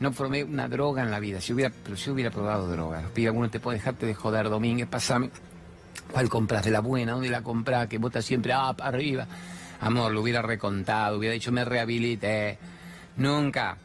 [0.05, 1.41] No probé una droga en la vida.
[1.41, 3.09] Si hubiera, pero si hubiera probado droga.
[3.15, 5.31] Pide alguno te puede dejarte de joder, Domínguez, pasame.
[6.13, 6.63] ¿Cuál compras?
[6.63, 7.13] ¿De la buena?
[7.13, 7.89] ¿Dónde la compras?
[7.89, 9.27] Que vota siempre ah, arriba.
[9.81, 12.59] Amor, lo hubiera recontado, hubiera dicho me rehabilité.
[13.17, 13.79] Nunca.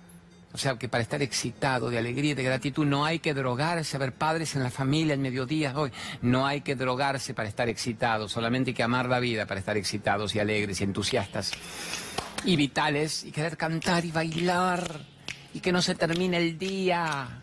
[0.52, 3.96] O sea, que para estar excitado de alegría y de gratitud no hay que drogarse,
[3.96, 5.90] a ver padres en la familia el mediodía hoy.
[6.22, 9.78] No hay que drogarse para estar excitado, solamente hay que amar la vida para estar
[9.78, 11.54] excitados y alegres y entusiastas
[12.44, 15.19] y vitales y querer cantar y bailar
[15.54, 17.42] y que no se termine el día.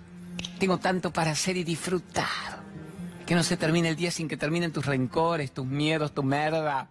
[0.59, 2.65] Tengo tanto para hacer y disfrutar.
[3.27, 6.89] Que no se termine el día sin que terminen tus rencores, tus miedos, tu merda.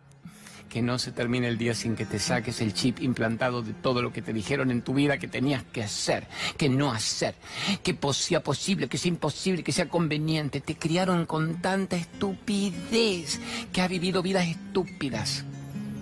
[0.69, 4.01] Que no se termine el día sin que te saques el chip implantado de todo
[4.01, 7.35] lo que te dijeron en tu vida que tenías que hacer, que no hacer,
[7.81, 10.59] que sea posible, que sea imposible, que sea conveniente.
[10.59, 13.39] Te criaron con tanta estupidez
[13.71, 15.45] que ha vivido vidas estúpidas.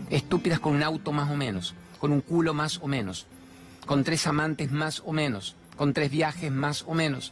[0.09, 3.27] Estúpidas con un auto más o menos, con un culo más o menos,
[3.85, 7.31] con tres amantes más o menos, con tres viajes más o menos.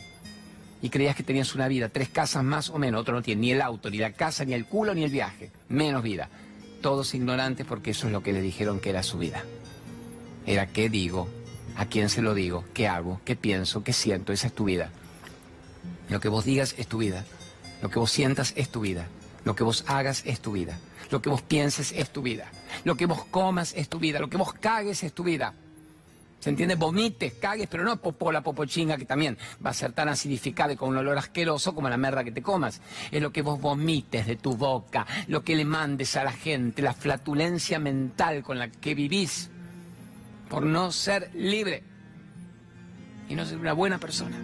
[0.81, 3.51] Y creías que tenías una vida, tres casas más o menos, otro no tiene ni
[3.51, 6.29] el auto, ni la casa, ni el culo, ni el viaje, menos vida.
[6.81, 9.43] Todos ignorantes porque eso es lo que le dijeron que era su vida.
[10.47, 11.29] Era qué digo,
[11.75, 14.89] a quién se lo digo, qué hago, qué pienso, qué siento, esa es tu vida.
[16.09, 17.25] Lo que vos digas es tu vida,
[17.81, 19.07] lo que vos sientas es tu vida,
[19.45, 20.77] lo que vos hagas es tu vida,
[21.11, 22.51] lo que vos pienses es tu vida,
[22.83, 25.53] lo que vos comas es tu vida, lo que vos cagues es tu vida.
[26.41, 26.73] ¿Se entiende?
[26.73, 30.89] Vomites, cagues, pero no popola, popochinga, que también va a ser tan acidificada y con
[30.89, 32.81] un olor asqueroso como la merda que te comas.
[33.11, 36.81] Es lo que vos vomites de tu boca, lo que le mandes a la gente,
[36.81, 39.51] la flatulencia mental con la que vivís
[40.49, 41.83] por no ser libre
[43.29, 44.35] y no ser una buena persona.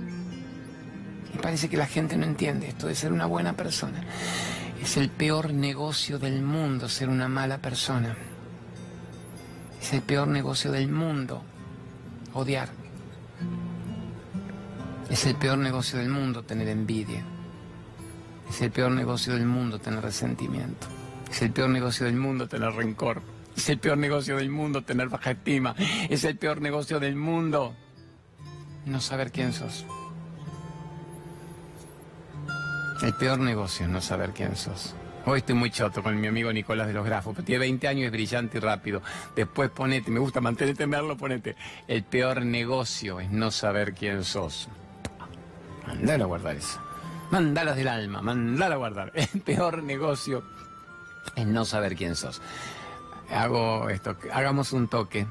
[1.34, 4.04] Y parece que la gente no entiende esto de ser una buena persona.
[4.80, 8.16] Es el peor negocio del mundo ser una mala persona.
[9.82, 11.44] Es el peor negocio del mundo
[12.38, 12.70] odiar.
[15.10, 17.24] Es el peor negocio del mundo tener envidia.
[18.50, 20.88] Es el peor negocio del mundo tener resentimiento.
[21.30, 23.22] Es el peor negocio del mundo tener rencor.
[23.56, 25.76] Es el peor negocio del mundo tener baja estima.
[26.10, 27.76] Es el peor negocio del mundo
[28.86, 29.86] no saber quién sos.
[33.02, 34.96] El peor negocio es no saber quién sos.
[35.30, 38.06] Hoy estoy muy choto con mi amigo Nicolás de los Grafos, pero tiene 20 años,
[38.06, 39.02] es brillante y rápido.
[39.36, 41.58] Después ponete, me gusta mantenerte en verlo, ponete.
[41.86, 44.70] El peor negocio es no saber quién sos.
[45.86, 46.80] Mandala a guardar eso.
[47.30, 49.12] Mandalas del alma, mandala a guardar.
[49.16, 50.44] El peor negocio
[51.36, 52.42] es no saber quién sos.
[53.30, 55.28] Hago esto, hagamos un toque.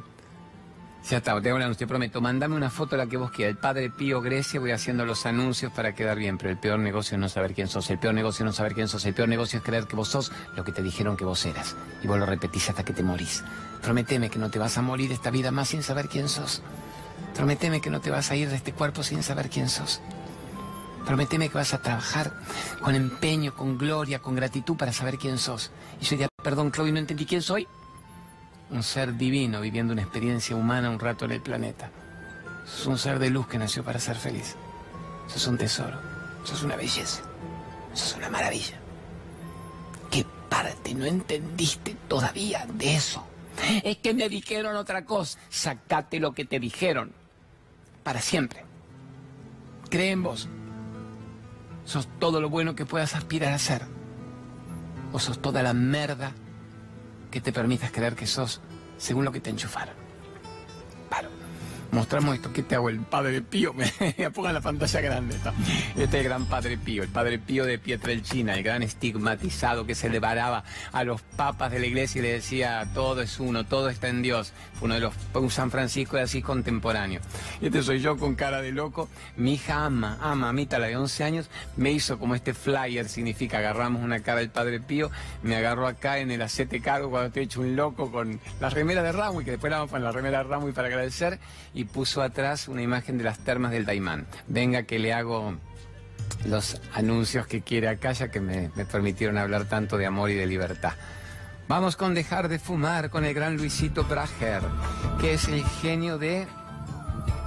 [1.08, 2.20] Ya está, te hago anuncio, prometo.
[2.20, 3.54] Mándame una foto de la que vos quieras.
[3.54, 7.14] El padre Pío Grecia, voy haciendo los anuncios para quedar bien, pero el peor negocio
[7.14, 7.88] es no saber quién sos.
[7.90, 9.04] El peor negocio es no saber quién sos.
[9.04, 11.76] El peor negocio es creer que vos sos lo que te dijeron que vos eras.
[12.02, 13.44] Y vos lo repetís hasta que te morís.
[13.82, 16.60] Prométeme que no te vas a morir esta vida más sin saber quién sos.
[17.36, 20.00] Prométeme que no te vas a ir de este cuerpo sin saber quién sos.
[21.06, 22.32] Prométeme que vas a trabajar
[22.82, 25.70] con empeño, con gloria, con gratitud para saber quién sos.
[26.00, 27.68] Y yo diría, perdón, Chloe, no entendí quién soy
[28.70, 31.90] un ser divino viviendo una experiencia humana un rato en el planeta.
[32.66, 34.56] es un ser de luz que nació para ser feliz.
[35.26, 35.98] Eso es un tesoro.
[36.44, 37.22] Eso es una belleza.
[37.92, 38.76] Eso es una maravilla.
[40.10, 43.26] ¿Qué parte no entendiste todavía de eso?
[43.82, 45.38] Es que me dijeron otra cosa.
[45.48, 47.12] Sacate lo que te dijeron.
[48.02, 48.64] Para siempre.
[49.90, 50.48] Cree en vos.
[51.84, 53.82] Sos todo lo bueno que puedas aspirar a ser.
[55.12, 56.32] O sos toda la merda
[57.30, 58.60] que te permitas creer que sos
[58.96, 60.05] según lo que te enchufaron.
[61.96, 63.72] Mostramos esto que te hago el Padre Pío.
[64.18, 65.34] Me pongan la pantalla grande.
[65.34, 65.54] Esta.
[65.96, 69.94] Este es el gran Padre Pío, el Padre Pío de Pietrelcina, el gran estigmatizado que
[69.94, 73.64] se le varaba a los papas de la iglesia y le decía todo es uno,
[73.64, 74.52] todo está en Dios.
[74.82, 77.22] Uno de los un San Francisco de así contemporáneo.
[77.62, 79.08] Este soy yo con cara de loco.
[79.36, 83.56] Mi hija ama, ama, mamita, la de 11 años, me hizo como este flyer, significa
[83.56, 85.10] agarramos una cara del Padre Pío,
[85.42, 89.02] me agarró acá en el acete cargo cuando estoy hecho un loco con la remera
[89.02, 91.38] de y que después la vamos a poner la remera de y para agradecer,
[91.72, 94.26] y puso atrás una imagen de las termas del Daimán.
[94.48, 95.56] Venga que le hago
[96.44, 100.46] los anuncios que quiere acá, ya que me, permitieron hablar tanto de amor y de
[100.46, 100.92] libertad.
[101.68, 104.62] Vamos con Dejar de Fumar con el gran Luisito Brager,
[105.20, 106.46] que es el genio de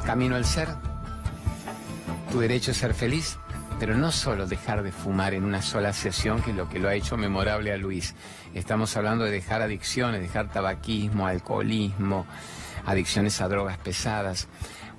[0.05, 0.67] Camino al Ser.
[2.31, 3.37] Tu derecho a ser feliz,
[3.79, 6.89] pero no solo dejar de fumar en una sola sesión, que es lo que lo
[6.89, 8.13] ha hecho memorable a Luis.
[8.53, 12.27] Estamos hablando de dejar adicciones, dejar tabaquismo, alcoholismo,
[12.89, 14.47] adicciones a drogas pesadas.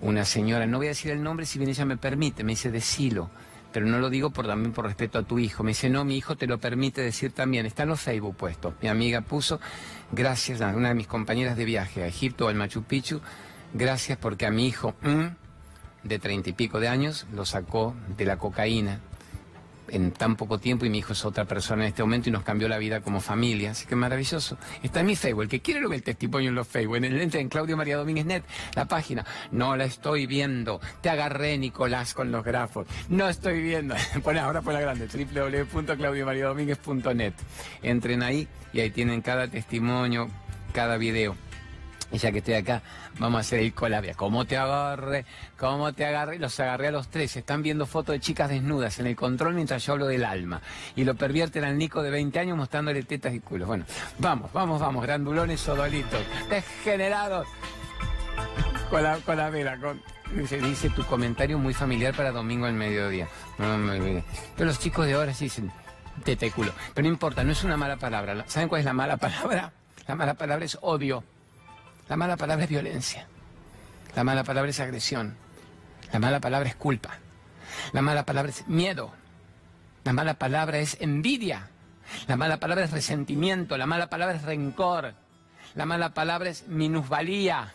[0.01, 2.71] Una señora, no voy a decir el nombre si bien ella me permite, me dice
[2.71, 3.31] decilo
[3.73, 5.63] pero no lo digo por, también por respeto a tu hijo.
[5.63, 7.67] Me dice, no, mi hijo te lo permite decir también.
[7.67, 8.75] Está en los Facebook puestos.
[8.83, 9.61] Mi amiga puso,
[10.13, 13.21] gracias a una de mis compañeras de viaje a Egipto o al Machu Picchu,
[13.73, 15.27] gracias porque a mi hijo mm,
[16.09, 19.01] de treinta y pico de años lo sacó de la cocaína
[19.91, 22.43] en tan poco tiempo y mi hijo es otra persona en este momento y nos
[22.43, 23.73] cambió la vida como familia.
[23.73, 24.57] Así que maravilloso.
[24.83, 25.43] Está en mi Facebook.
[25.43, 26.97] El que quiere lo ve el testimonio en los Facebook.
[26.97, 29.25] En el en Claudio María Domínguez Net, la página.
[29.51, 30.81] No la estoy viendo.
[31.01, 32.87] Te agarré, Nicolás, con los grafos.
[33.09, 33.95] No estoy viendo.
[34.41, 37.35] Ahora por la grande, www.claudiomariadomínguez.net.
[37.83, 40.31] Entren ahí y ahí tienen cada testimonio,
[40.73, 41.37] cada video.
[42.13, 42.83] Y ya que estoy acá,
[43.19, 43.73] vamos a hacer el.
[44.17, 45.25] ¿Cómo te agarre?
[45.59, 46.39] ¿Cómo te agarre?
[46.39, 47.37] Los agarré a los tres.
[47.37, 50.61] Están viendo fotos de chicas desnudas en el control mientras yo hablo del alma.
[50.97, 53.69] Y lo pervierten al Nico de 20 años mostrándole tetas y culos.
[53.69, 53.85] Bueno,
[54.19, 55.03] vamos, vamos, vamos.
[55.03, 56.21] Grandulones sodolitos.
[56.49, 57.47] Degenerados.
[58.91, 60.03] Con la, con la vela, con...
[60.35, 63.29] Dice, dice, tu comentario muy familiar para domingo al mediodía.
[63.59, 64.25] No me olvidé.
[64.57, 65.73] Pero los chicos de ahora sí dicen
[66.25, 66.73] teta y culo.
[66.95, 68.45] Pero no importa, no es una mala palabra.
[68.47, 69.73] ¿Saben cuál es la mala palabra?
[70.07, 71.25] La mala palabra es odio.
[72.11, 73.29] La mala palabra es violencia.
[74.17, 75.37] La mala palabra es agresión.
[76.13, 77.11] La mala palabra es culpa.
[77.93, 79.13] La mala palabra es miedo.
[80.03, 81.69] La mala palabra es envidia.
[82.27, 83.79] La mala palabra es resentimiento.
[83.79, 85.15] La mala palabra es rencor.
[85.77, 87.73] La mala palabra es minusvalía.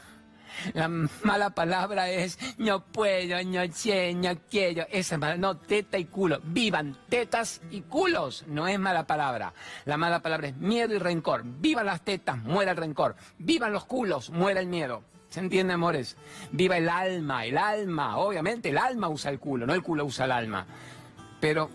[0.74, 4.86] La mala palabra es no puedo, no sé, no quiero.
[4.92, 5.38] Esa es mala.
[5.38, 6.40] No, teta y culo.
[6.44, 8.46] Vivan tetas y culos.
[8.48, 9.54] No es mala palabra.
[9.86, 11.44] La mala palabra es miedo y rencor.
[11.46, 13.16] Vivan las tetas, muera el rencor.
[13.38, 15.04] Vivan los culos, muera el miedo.
[15.30, 16.16] ¿Se entiende, amores?
[16.52, 18.18] Viva el alma, el alma.
[18.18, 20.66] Obviamente, el alma usa el culo, no el culo usa el alma.
[21.42, 21.70] Pero,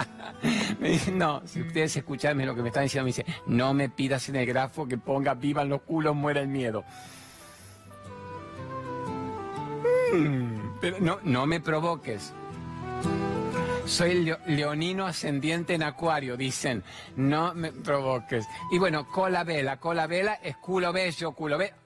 [1.12, 4.36] no, si ustedes escuchan lo que me están diciendo, me dice, no me pidas en
[4.36, 6.82] el grafo que ponga vivan los culos, muera el miedo.
[11.00, 12.32] No, no me provoques.
[13.86, 16.82] Soy leonino ascendiente en acuario, dicen.
[17.16, 18.46] No me provoques.
[18.70, 19.78] Y bueno, cola vela.
[19.78, 21.81] Cola vela es culo bello, culo bello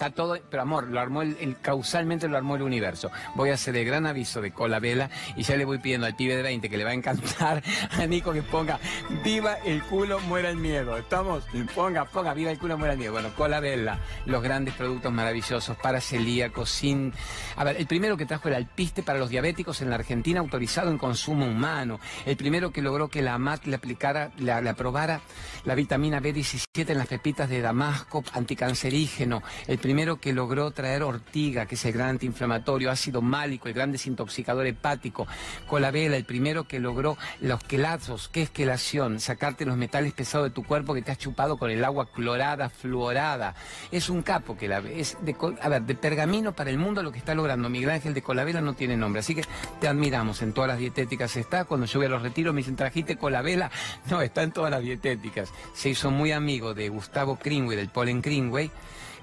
[0.00, 3.10] está todo, pero amor, lo armó el, causalmente lo armó el universo.
[3.34, 6.16] Voy a hacer el gran aviso de cola vela y ya le voy pidiendo al
[6.16, 8.80] pibe de 20 que le va a encantar a Nico que ponga
[9.22, 10.96] viva el culo, muera el miedo.
[10.96, 11.44] ¿Estamos?
[11.74, 13.12] Ponga, ponga, viva el culo, muera el miedo.
[13.12, 17.12] Bueno, cola vela, los grandes productos maravillosos para celíacos, sin...
[17.56, 20.90] A ver, el primero que trajo el alpiste para los diabéticos en la Argentina autorizado
[20.90, 22.00] en consumo humano.
[22.24, 25.20] El primero que logró que la AMAT le aplicara, le, aprobara
[25.66, 29.42] la vitamina B17 en las pepitas de Damasco, anticancerígeno.
[29.66, 33.90] El primero que logró traer ortiga, que es el gran antiinflamatorio, ácido málico, el gran
[33.90, 35.26] desintoxicador hepático,
[35.66, 40.54] colabela, el primero que logró los quelazos, que es quelación, sacarte los metales pesados de
[40.54, 43.56] tu cuerpo que te has chupado con el agua clorada, fluorada.
[43.90, 47.10] Es un capo que la es de, a ver, de pergamino para el mundo lo
[47.10, 49.42] que está logrando Miguel Ángel de Colavela no tiene nombre, así que
[49.80, 52.76] te admiramos, en todas las dietéticas está, cuando yo voy a los retiros me dicen,
[52.76, 53.72] ¿trajiste Colavela?
[54.08, 55.52] No, está en todas las dietéticas.
[55.74, 58.70] Se hizo muy amigo de Gustavo Greenway, del Polen Greenway,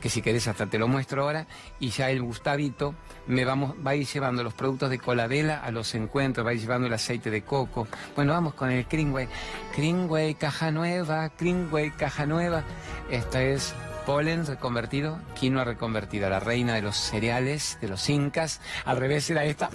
[0.01, 1.47] que si querés hasta te lo muestro ahora,
[1.79, 2.95] y ya el Gustavito
[3.27, 6.53] me vamos, va a ir llevando los productos de colavela a los encuentros, va a
[6.53, 7.87] ir llevando el aceite de coco.
[8.15, 9.27] Bueno, vamos con el Greenway.
[9.75, 12.63] Greenway, caja nueva, Greenway, caja nueva.
[13.09, 13.73] Esta es
[14.05, 18.61] polen reconvertido, quinoa reconvertida, la reina de los cereales, de los incas.
[18.85, 19.69] Al revés era esta,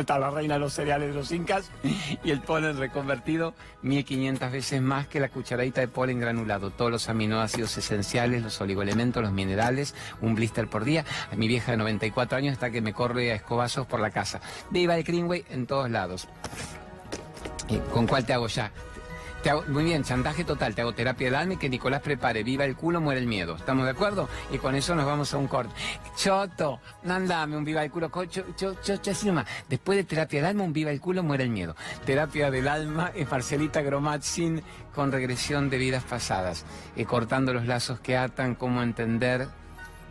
[0.00, 1.70] está la reina los cereales de los incas
[2.24, 6.70] y el polen reconvertido 1500 veces más que la cucharadita de polen granulado.
[6.70, 11.04] Todos los aminoácidos esenciales, los oligoelementos, los minerales, un blister por día.
[11.32, 14.40] A mi vieja de 94 años está que me corre a escobazos por la casa.
[14.70, 16.28] Viva el Greenway en todos lados.
[17.92, 18.70] ¿Con cuál te hago ya?
[19.68, 22.74] Muy bien, chantaje total, te hago terapia del alma y que Nicolás prepare, viva el
[22.74, 23.54] culo, muere el miedo.
[23.56, 24.28] ¿Estamos de acuerdo?
[24.50, 25.72] Y con eso nos vamos a un corte.
[26.16, 29.00] Choto, andame un viva el culo, cho, cho, cho.
[29.68, 31.76] Después de terapia del alma, un viva el culo, muere el miedo.
[32.04, 34.62] Terapia del alma es Marcelita Gromatzin
[34.94, 36.64] con regresión de vidas pasadas,
[36.96, 39.46] y cortando los lazos que atan, cómo entender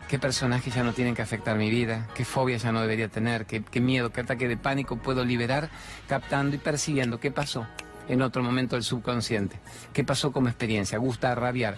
[0.08, 3.46] qué personajes ya no tienen que afectar mi vida, qué fobia ya no debería tener,
[3.46, 5.70] qué, qué miedo, qué ataque de pánico puedo liberar
[6.08, 7.68] captando y percibiendo qué pasó
[8.08, 9.60] en otro momento del subconsciente,
[9.94, 11.76] qué pasó como experiencia, gusta rabiar.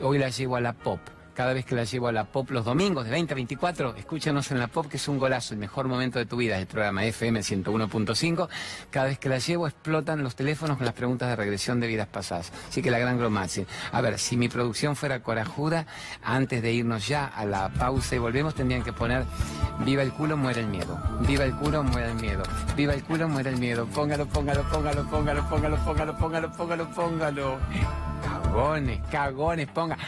[0.00, 1.00] Hoy la llevo a la pop
[1.34, 4.50] cada vez que la llevo a la pop los domingos de 20 a 24, escúchanos
[4.50, 7.04] en la pop que es un golazo, el mejor momento de tu vida, el programa
[7.04, 8.48] FM 101.5.
[8.90, 12.08] Cada vez que la llevo explotan los teléfonos con las preguntas de regresión de vidas
[12.08, 12.52] pasadas.
[12.68, 13.66] Así que la gran gromache.
[13.92, 15.86] A ver, si mi producción fuera corajuda,
[16.22, 19.24] antes de irnos ya a la pausa y volvemos, tendrían que poner
[19.84, 20.98] Viva el culo, muere el miedo.
[21.26, 22.42] Viva el culo, muere el miedo.
[22.76, 23.86] Viva el culo, muere el miedo.
[23.86, 27.58] Póngalo, póngalo, póngalo, póngalo, póngalo, póngalo, póngalo, póngalo, póngalo.
[28.22, 29.98] Cagones, cagones, ponga.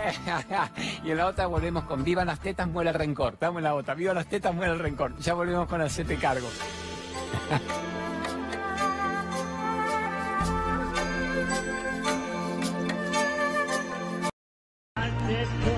[1.04, 3.34] y en la otra volvemos con Viva las tetas, muere el rencor.
[3.34, 3.94] Estamos en la otra.
[3.94, 5.16] Viva las tetas, muere el rencor.
[5.18, 6.48] Ya volvemos con Hacete Cargo.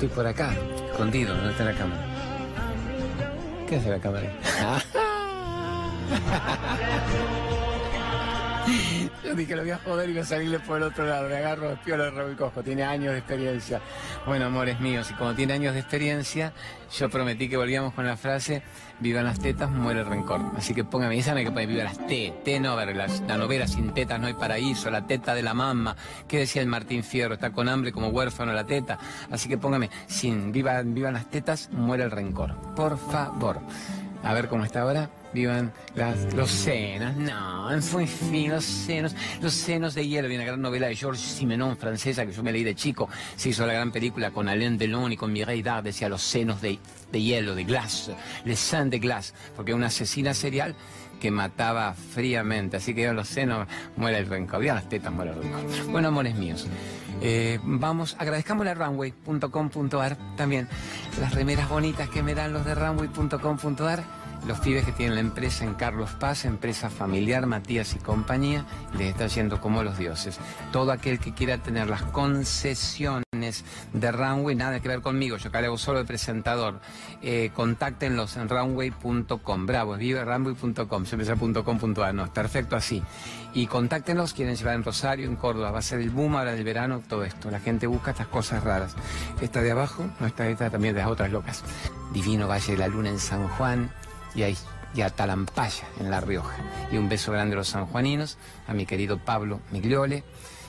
[0.00, 0.54] estoy por acá
[0.90, 2.00] escondido, ¿dónde está la cámara?
[3.68, 4.32] ¿Qué hace la cámara?
[9.22, 11.28] Yo dije, lo voy a joder y voy a salirle por el otro lado.
[11.28, 12.62] Me agarro, el y cojo.
[12.62, 13.80] Tiene años de experiencia.
[14.26, 16.52] Bueno, amores míos, y como tiene años de experiencia,
[16.98, 18.62] yo prometí que volvíamos con la frase,
[18.98, 20.40] vivan las tetas, muere el rencor.
[20.56, 23.66] Así que póngame, esa no que poner, viva las T, T no, la, la novela
[23.66, 25.96] sin tetas no hay paraíso, la teta de la mamá.
[26.26, 27.34] ¿Qué decía el Martín Fierro?
[27.34, 28.98] Está con hambre como huérfano la teta.
[29.30, 32.54] Así que póngame, sin viva, vivan las tetas, muere el rencor.
[32.74, 33.60] Por favor.
[34.22, 35.10] A ver cómo está ahora.
[35.32, 37.16] Vivan las, los senos.
[37.16, 39.14] No, muy fino, los senos.
[39.40, 40.28] Los senos de hielo.
[40.28, 43.08] Viene una gran novela de Georges Simenon, francesa, que yo me leí de chico.
[43.36, 45.84] Se hizo la gran película con Alain Delon y con Mireille Dard.
[45.84, 46.78] Decía los senos de,
[47.12, 48.10] de hielo, de glass.
[48.44, 49.32] Les seins de glace.
[49.56, 50.74] Porque una asesina serial
[51.20, 52.78] que mataba fríamente.
[52.78, 54.64] Así que los senos muere el rencor.
[54.64, 55.86] Ya las tetas muere el rencor.
[55.90, 56.66] Bueno, amores míos.
[57.22, 60.68] Eh, vamos, agradezcamos a runway.com.ar también
[61.20, 65.64] las remeras bonitas que me dan los de runway.com.ar los pibes que tienen la empresa
[65.64, 68.64] en Carlos Paz, empresa familiar, Matías y compañía,
[68.96, 70.38] les está yendo como los dioses.
[70.72, 73.24] Todo aquel que quiera tener las concesiones
[73.92, 76.80] de Runway, nada que ver conmigo, yo acá le hago solo de presentador,
[77.22, 81.04] eh, contáctenlos en runway.com, bravo, es vive runway.com,
[81.64, 83.02] .com.ar, no, es perfecto así.
[83.52, 86.64] Y contáctenlos, quieren llevar en Rosario, en Córdoba, va a ser el boom ahora del
[86.64, 87.50] verano, todo esto.
[87.50, 88.94] La gente busca estas cosas raras.
[89.40, 91.64] Esta de abajo, no, esta, esta también de las otras locas.
[92.12, 93.90] Divino Valle de la Luna en San Juan,
[94.34, 94.48] y a,
[94.94, 96.56] y a Talampaya, en La Rioja.
[96.92, 100.24] Y un beso grande a los sanjuaninos, a mi querido Pablo Migliole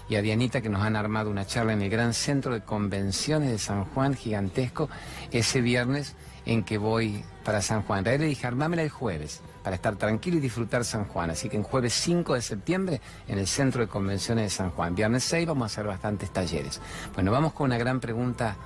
[0.09, 3.49] y a Dianita que nos han armado una charla en el gran centro de convenciones
[3.49, 4.89] de San Juan, gigantesco,
[5.31, 8.05] ese viernes en que voy para San Juan.
[8.05, 11.29] En le dije, armámela el jueves, para estar tranquilo y disfrutar San Juan.
[11.29, 14.95] Así que en jueves 5 de septiembre, en el centro de convenciones de San Juan.
[14.95, 16.81] Viernes 6 vamos a hacer bastantes talleres.
[17.13, 18.57] Bueno, vamos con una gran pregunta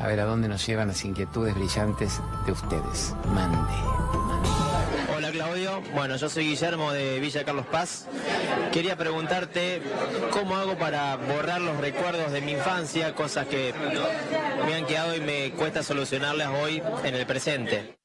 [0.00, 3.14] a ver a dónde nos llevan las inquietudes brillantes de ustedes.
[3.34, 3.58] Mande.
[5.14, 8.06] Hola Claudio, bueno yo soy Guillermo de Villa Carlos Paz.
[8.72, 9.82] Quería preguntarte
[10.32, 13.74] cómo hago para borrar los recuerdos de mi infancia, cosas que
[14.66, 17.98] me han quedado y me cuesta solucionarlas hoy en el presente.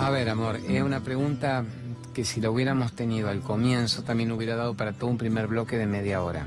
[0.00, 1.64] A ver, amor, es una pregunta
[2.12, 5.78] que si la hubiéramos tenido al comienzo también hubiera dado para todo un primer bloque
[5.78, 6.46] de media hora.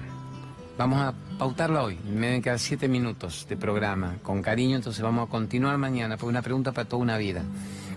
[0.78, 1.98] Vamos a pautarla hoy.
[2.06, 4.18] Me deben quedar siete minutos de programa.
[4.22, 6.20] Con cariño, entonces vamos a continuar mañana.
[6.20, 7.42] Fue una pregunta para toda una vida.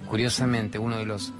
[0.09, 1.35] Curiosamente, uno de los...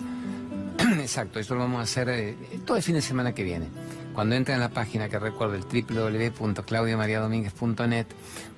[1.01, 2.37] Exacto, eso lo vamos a hacer eh,
[2.67, 3.69] todo el fin de semana que viene.
[4.15, 8.07] Cuando entren en la página que recuerdo, el www.claudiamariadomínguez.net,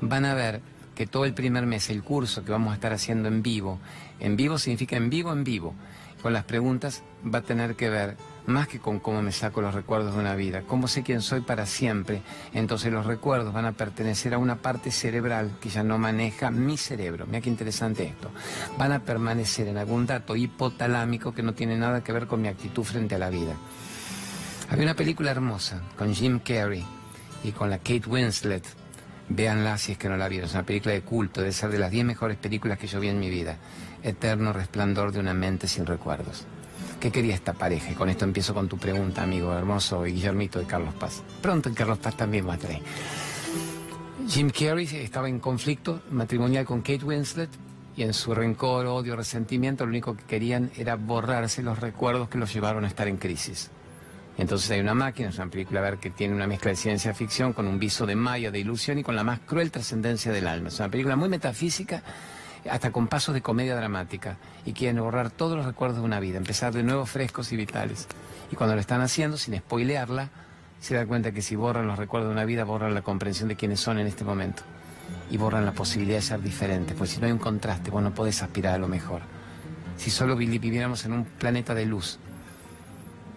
[0.00, 0.60] van a ver
[0.96, 3.78] que todo el primer mes, el curso que vamos a estar haciendo en vivo,
[4.18, 5.72] en vivo significa en vivo, en vivo,
[6.20, 8.16] con las preguntas va a tener que ver
[8.46, 11.40] más que con cómo me saco los recuerdos de una vida, cómo sé quién soy
[11.40, 12.22] para siempre.
[12.52, 16.76] Entonces los recuerdos van a pertenecer a una parte cerebral que ya no maneja mi
[16.76, 17.26] cerebro.
[17.26, 18.30] Mira qué interesante esto.
[18.78, 22.48] Van a permanecer en algún dato hipotalámico que no tiene nada que ver con mi
[22.48, 23.54] actitud frente a la vida.
[24.70, 26.84] Había una película hermosa con Jim Carrey
[27.44, 28.64] y con la Kate Winslet.
[29.28, 30.48] Véanla si es que no la vieron.
[30.48, 33.08] Es una película de culto, debe ser de las 10 mejores películas que yo vi
[33.08, 33.56] en mi vida.
[34.02, 36.44] Eterno resplandor de una mente sin recuerdos
[37.02, 37.90] ¿Qué quería esta pareja?
[37.90, 41.24] Y con esto empiezo con tu pregunta, amigo hermoso Guillermito de Carlos Paz.
[41.42, 42.80] Pronto en Carlos Paz también va a traer.
[44.28, 47.50] Jim Carrey estaba en conflicto matrimonial con Kate Winslet
[47.96, 52.38] y en su rencor, odio, resentimiento, lo único que querían era borrarse los recuerdos que
[52.38, 53.72] los llevaron a estar en crisis.
[54.38, 57.12] Entonces hay una máquina, es una película a ver que tiene una mezcla de ciencia
[57.14, 60.46] ficción con un viso de maya, de ilusión y con la más cruel trascendencia del
[60.46, 60.68] alma.
[60.68, 62.00] Es una película muy metafísica,
[62.70, 64.36] hasta con pasos de comedia dramática.
[64.64, 68.08] Y quieren borrar todos los recuerdos de una vida, empezar de nuevo frescos y vitales.
[68.50, 70.30] Y cuando lo están haciendo, sin spoilearla,
[70.80, 73.56] se da cuenta que si borran los recuerdos de una vida, borran la comprensión de
[73.56, 74.62] quiénes son en este momento.
[75.30, 78.12] Y borran la posibilidad de ser diferentes, pues si no hay un contraste, vos no
[78.12, 79.22] podés aspirar a lo mejor.
[79.96, 82.18] Si solo viviéramos en un planeta de luz,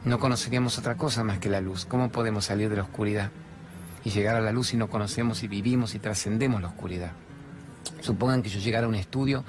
[0.05, 1.85] no conoceríamos otra cosa más que la luz.
[1.85, 3.31] ¿Cómo podemos salir de la oscuridad
[4.03, 7.11] y llegar a la luz si no conocemos y vivimos y trascendemos la oscuridad?
[8.01, 9.43] Supongan que yo llegara a un estudio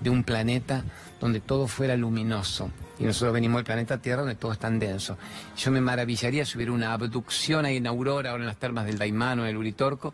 [0.00, 0.84] de un planeta
[1.20, 2.70] donde todo fuera luminoso.
[2.98, 5.16] Y nosotros venimos del planeta Tierra donde todo es tan denso.
[5.56, 8.98] Yo me maravillaría si hubiera una abducción ahí en Aurora o en las termas del
[8.98, 10.12] Daimano, en el Uritorco,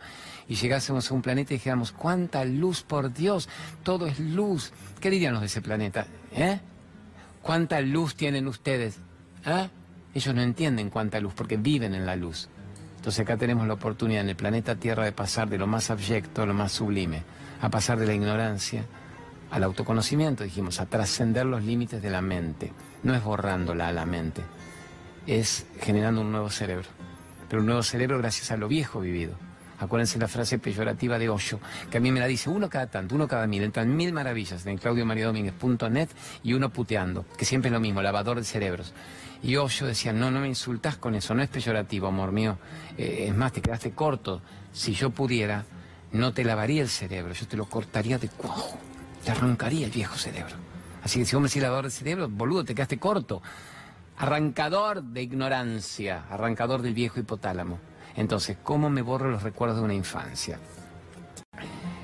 [0.48, 3.48] y llegásemos a un planeta y dijéramos, ¡cuánta luz, por Dios!
[3.82, 4.72] Todo es luz.
[5.00, 6.06] ¿Qué dirían los de ese planeta?
[6.32, 6.60] ¿Eh?
[7.42, 8.98] ¿Cuánta luz tienen ustedes?
[9.44, 9.68] ¿Eh?
[10.14, 12.48] Ellos no entienden cuánta luz porque viven en la luz.
[12.96, 16.42] Entonces acá tenemos la oportunidad en el planeta Tierra de pasar de lo más abyecto
[16.42, 17.22] a lo más sublime,
[17.60, 18.84] a pasar de la ignorancia
[19.50, 22.72] al autoconocimiento, dijimos, a trascender los límites de la mente.
[23.02, 24.42] No es borrándola a la mente,
[25.26, 26.88] es generando un nuevo cerebro.
[27.48, 29.34] Pero un nuevo cerebro gracias a lo viejo vivido.
[29.80, 33.14] Acuérdense la frase peyorativa de Osho, que a mí me la dice uno cada tanto,
[33.14, 33.62] uno cada mil.
[33.62, 36.08] Entran mil maravillas en claudiomariadomínguez.net
[36.42, 38.92] y uno puteando, que siempre es lo mismo, lavador de cerebros.
[39.40, 42.58] Y Osho decía, no, no me insultas con eso, no es peyorativo, amor mío.
[42.98, 44.42] Eh, es más, te quedaste corto.
[44.72, 45.64] Si yo pudiera,
[46.12, 48.78] no te lavaría el cerebro, yo te lo cortaría de cuajo,
[49.24, 50.56] te arrancaría el viejo cerebro.
[51.02, 53.42] Así que si vos me decís lavador de cerebro, boludo, te quedaste corto.
[54.16, 57.78] Arrancador de ignorancia, arrancador del viejo hipotálamo.
[58.16, 60.58] Entonces, ¿cómo me borro los recuerdos de una infancia?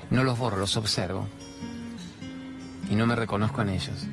[0.09, 1.27] No los borro, los observo.
[2.89, 4.07] Y no me reconozco en ellos.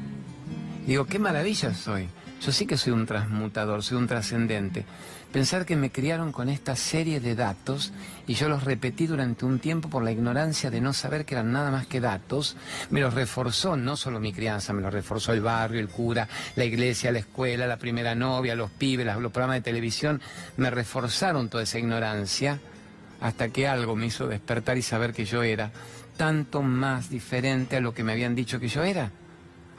[0.86, 2.09] Digo, qué maravilla soy.
[2.45, 4.84] Yo sí que soy un transmutador, soy un trascendente.
[5.32, 7.93] Pensar que me criaron con esta serie de datos
[8.26, 11.53] y yo los repetí durante un tiempo por la ignorancia de no saber que eran
[11.53, 12.57] nada más que datos,
[12.90, 16.64] me los reforzó no solo mi crianza, me los reforzó el barrio, el cura, la
[16.64, 20.20] iglesia, la escuela, la primera novia, los pibes, los programas de televisión,
[20.57, 22.59] me reforzaron toda esa ignorancia
[23.20, 25.70] hasta que algo me hizo despertar y saber que yo era
[26.16, 29.12] tanto más diferente a lo que me habían dicho que yo era.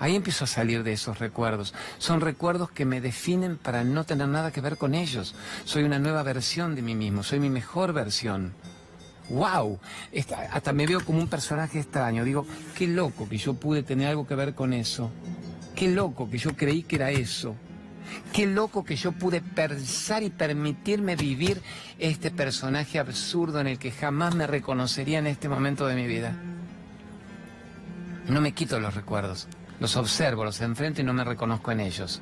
[0.04, 1.74] Ahí empiezo a salir de esos recuerdos.
[1.98, 5.34] Son recuerdos que me definen para no tener nada que ver con ellos.
[5.64, 8.52] Soy una nueva versión de mí mismo, soy mi mejor versión.
[9.30, 9.80] ¡Wow!
[10.52, 12.26] hasta me veo como un personaje extraño.
[12.26, 12.46] Digo,
[12.78, 15.10] qué loco que yo pude tener algo que ver con eso.
[15.74, 17.56] Qué loco que yo creí que era eso.
[18.34, 21.62] Qué loco que yo pude pensar y permitirme vivir
[21.98, 26.36] este personaje absurdo en el que jamás me reconocería en este momento de mi vida.
[28.28, 29.48] No me quito los recuerdos.
[29.80, 32.22] Los observo, los enfrento y no me reconozco en ellos.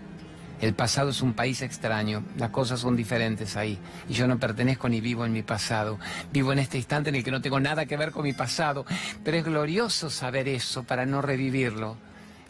[0.61, 3.79] El pasado es un país extraño, las cosas son diferentes ahí.
[4.07, 5.97] Y yo no pertenezco ni vivo en mi pasado.
[6.31, 8.85] Vivo en este instante en el que no tengo nada que ver con mi pasado.
[9.23, 11.97] Pero es glorioso saber eso para no revivirlo.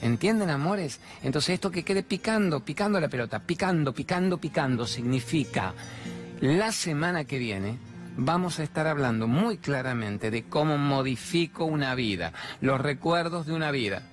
[0.01, 0.99] ¿Entienden, amores?
[1.23, 5.73] Entonces esto que quede picando, picando la pelota, picando, picando, picando, significa
[6.41, 7.77] la semana que viene
[8.17, 13.71] vamos a estar hablando muy claramente de cómo modifico una vida, los recuerdos de una
[13.71, 14.10] vida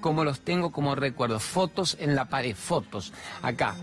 [0.00, 1.42] como los tengo como recuerdos.
[1.42, 3.74] Fotos en la pared, fotos, acá.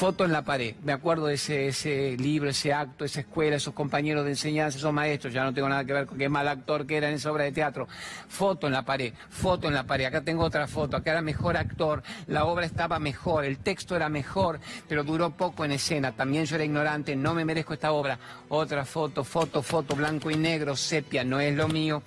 [0.00, 0.76] Foto en la pared.
[0.82, 4.94] Me acuerdo de ese, ese libro, ese acto, esa escuela, esos compañeros de enseñanza, esos
[4.94, 5.34] maestros.
[5.34, 7.44] Ya no tengo nada que ver con qué mal actor que era en esa obra
[7.44, 7.86] de teatro.
[8.26, 10.06] Foto en la pared, foto en la pared.
[10.06, 10.96] Acá tengo otra foto.
[10.96, 12.02] Acá era mejor actor.
[12.28, 14.58] La obra estaba mejor, el texto era mejor,
[14.88, 16.12] pero duró poco en escena.
[16.12, 18.18] También yo era ignorante, no me merezco esta obra.
[18.48, 22.02] Otra foto, foto, foto, blanco y negro, sepia, no es lo mío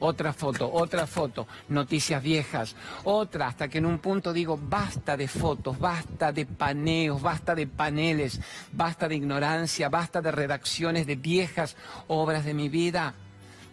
[0.00, 5.28] otra foto, otra foto, noticias viejas, otra, hasta que en un punto digo, basta de
[5.28, 8.40] fotos, basta de paneos, basta de paneles,
[8.72, 11.76] basta de ignorancia, basta de redacciones de viejas
[12.08, 13.14] obras de mi vida.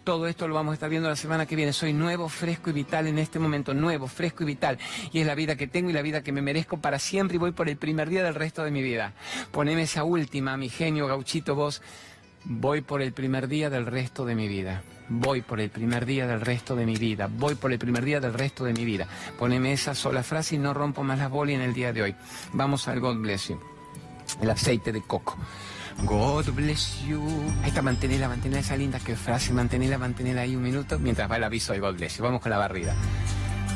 [0.04, 1.72] Todo esto lo vamos a estar viendo la semana que viene.
[1.72, 4.78] Soy nuevo, fresco y vital en este momento, nuevo, fresco y vital.
[5.12, 7.38] Y es la vida que tengo y la vida que me merezco para siempre y
[7.38, 9.14] voy por el primer día del resto de mi vida.
[9.50, 11.80] Poneme esa última, mi genio, gauchito, vos.
[12.44, 14.82] Voy por el primer día del resto de mi vida.
[15.08, 17.28] Voy por el primer día del resto de mi vida.
[17.30, 19.06] Voy por el primer di del resto de mi vida.
[19.38, 22.14] Poneme esa sola frase y no rompo más las bolas en el día de hoy.
[22.52, 23.60] Vamos al God bless you.
[24.40, 25.36] El aceite de coco.
[26.02, 27.22] God bless you.
[27.62, 31.36] Ahí está, mantenela, mantenela esa linda que frase, mantenela, mantenela ahí un minuto mientras va
[31.36, 32.24] el aviso de God bless you.
[32.24, 32.94] Vamos con la barrida.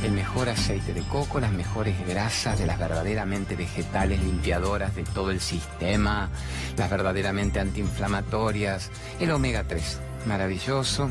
[0.02, 5.30] el mejor aceite de coco, las mejores grasas de las verdaderamente vegetales limpiadoras de todo
[5.30, 6.30] el sistema,
[6.76, 11.10] las verdaderamente antiinflamatorias, el omega 3, maravilloso.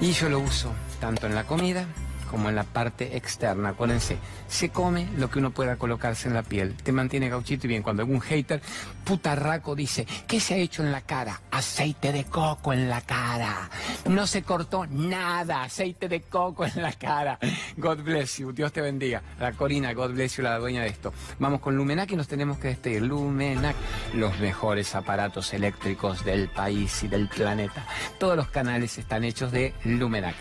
[0.00, 1.86] Y yo lo uso tanto en la comida
[2.26, 3.70] como en la parte externa.
[3.70, 4.18] Acuérdense,
[4.48, 6.74] se come lo que uno pueda colocarse en la piel.
[6.74, 7.82] Te mantiene gauchito y bien.
[7.82, 8.60] Cuando algún hater
[9.04, 11.40] putarraco dice, ¿qué se ha hecho en la cara?
[11.50, 13.70] Aceite de coco en la cara.
[14.08, 17.38] No se cortó nada, aceite de coco en la cara.
[17.76, 19.22] God bless you, Dios te bendiga.
[19.38, 21.12] La Corina, God bless you, la dueña de esto.
[21.38, 23.02] Vamos con Lumenac y nos tenemos que despedir.
[23.02, 23.76] Lumenac,
[24.14, 27.86] los mejores aparatos eléctricos del país y del planeta.
[28.18, 30.34] Todos los canales están hechos de Lumenac.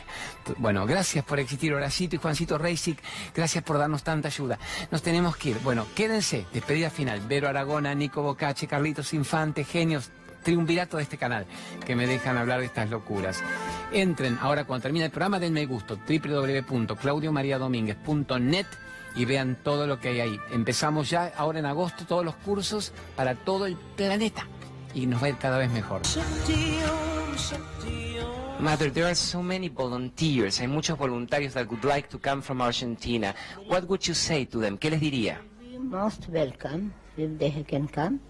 [0.57, 3.01] Bueno, gracias por existir, Horacito y Juancito Reisic.
[3.33, 4.59] Gracias por darnos tanta ayuda.
[4.91, 5.59] Nos tenemos que ir.
[5.59, 6.45] Bueno, quédense.
[6.53, 7.21] Despedida final.
[7.27, 10.11] Vero Aragona, Nico Bocache, Carlitos Infante, genios
[10.45, 11.45] triunvirato de este canal
[11.85, 13.43] que me dejan hablar de estas locuras.
[13.91, 18.67] Entren ahora cuando termine el programa, denme gusto, www.claudiomariadomínguez.net
[19.15, 20.39] y vean todo lo que hay ahí.
[20.51, 24.47] Empezamos ya ahora en agosto todos los cursos para todo el planeta
[24.93, 26.01] y nos va a ir cada vez mejor.
[28.59, 30.57] Mother, there are so many volunteers.
[30.59, 33.35] Hay muchos voluntarios that would like to come from Argentina.
[33.67, 34.77] What would you say to them?
[34.77, 35.39] ¿Qué les diría?
[35.77, 38.21] Most welcome if they can come.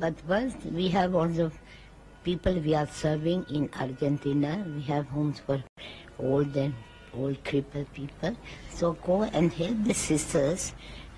[0.00, 1.52] But first, we have also
[2.24, 4.64] people we are serving in Argentina.
[4.66, 5.62] We have homes for
[6.18, 6.74] old and
[7.14, 8.36] old crippled people.
[8.70, 10.72] So go and help the sisters.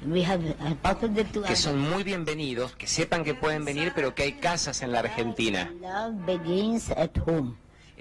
[0.05, 3.65] We have uh, part of the two Que son muy bienvenidos, que sepan que pueden
[3.65, 5.71] venir, pero que hay casas en la Argentina.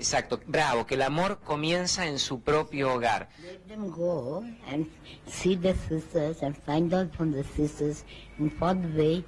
[0.02, 3.30] Exacto, bravo, que el amor comienza en su propio hogar.
[3.44, 4.88] Let them go and
[5.28, 8.04] see the sisters and find out from the sisters
[8.40, 9.24] in what way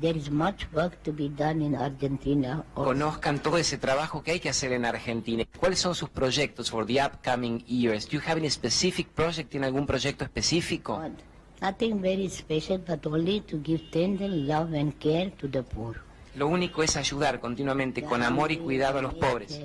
[0.00, 2.64] there is much work to be done in Argentina.
[2.74, 2.88] also.
[2.88, 5.44] Conozcan todo ese trabajo que hay que hacer en Argentina.
[5.60, 8.06] ¿Cuáles son sus proyectos for the upcoming years?
[8.06, 9.50] Do you have any specific project?
[9.50, 10.96] ¿Tiene algún proyecto específico?
[10.96, 11.12] God,
[11.60, 16.00] Nothing very special, but only to give tender love and care to the poor.
[16.34, 19.60] Lo único es ayudar continuamente con amor y cuidado a los pobres.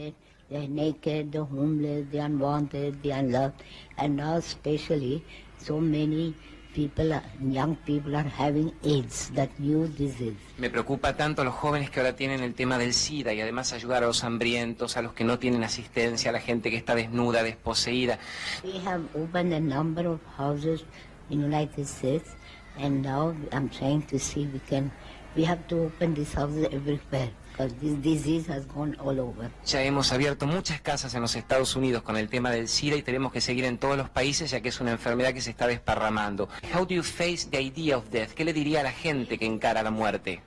[0.49, 3.61] The naked, the homeless, the unwanted, the unloved,
[3.97, 5.23] and now especially
[5.57, 6.33] so many
[6.73, 10.37] people, young people are having AIDS, that new disease.
[10.57, 14.03] Me preocupa tanto los jóvenes que ahora tienen el tema del SIDA y además ayudar
[14.03, 17.43] a los hambrientos, a los que no tienen asistencia, a la gente que está desnuda,
[17.43, 18.17] desposeída.
[18.63, 20.83] We have opened a number of houses
[21.29, 22.31] in United States,
[22.77, 24.91] and now I'm trying to see we can.
[25.35, 27.29] We have to open these houses everywhere
[27.67, 29.51] this disease has gone all over.
[29.65, 33.01] Ya hemos abierto muchas casas en los Estados Unidos con el tema del SIDA y
[33.01, 35.67] tenemos que seguir en todos los países ya que es una enfermedad que se está
[35.67, 36.47] desparramando.
[36.73, 38.31] How do you face the idea of death?
[38.31, 40.41] ¿Qué le diría a la gente que encara la muerte?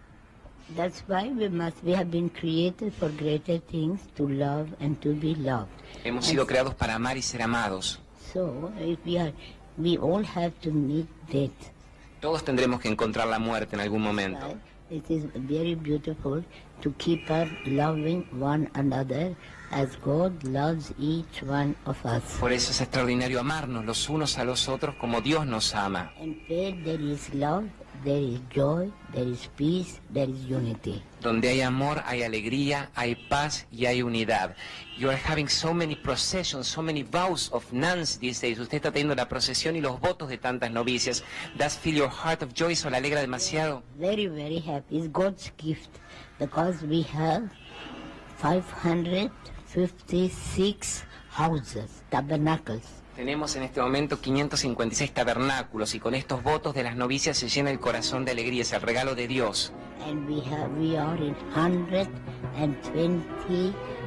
[0.77, 1.83] That's why we must.
[1.83, 5.69] We have been created for greater things to love and to be loved.
[6.03, 8.01] Hemos sido creados para amar y ser amados.
[8.33, 9.35] So if we are,
[9.77, 11.51] we all have to meet death.
[12.21, 14.57] Todos tendremos que encontrar la muerte en algún momento.
[14.91, 16.45] It is very beautiful
[16.83, 19.35] to keep on loving one another
[19.71, 22.23] as God loves each one of us.
[22.39, 26.13] Por eso es extraordinario amarnos los unos a los otros como Dios nos ama.
[26.21, 27.65] And where there is love,
[28.05, 31.03] there is joy, there is peace, there is unity.
[31.23, 34.57] Donde hay amor, hay alegría, hay paz y hay unidad.
[34.99, 38.59] You are having so many processions, so many vows of nuns these days.
[38.59, 41.25] Usted está teniendo la procesión y los votos de tantas novicias.
[41.57, 42.73] Does fill your heart of joy?
[42.73, 43.83] ¿Eso le alegra demasiado?
[43.99, 44.99] Very, very happy.
[44.99, 45.99] It's God's gift
[46.43, 47.49] because we have
[48.41, 52.83] 556 houses, tabernacles.
[53.15, 57.71] Tenemos en este momento 556 tabernáculos y con estos votos de las novicias se llena
[57.71, 58.63] el corazón de alegría.
[58.63, 59.73] Es el regalo de Dios.
[60.05, 61.37] And we have we are in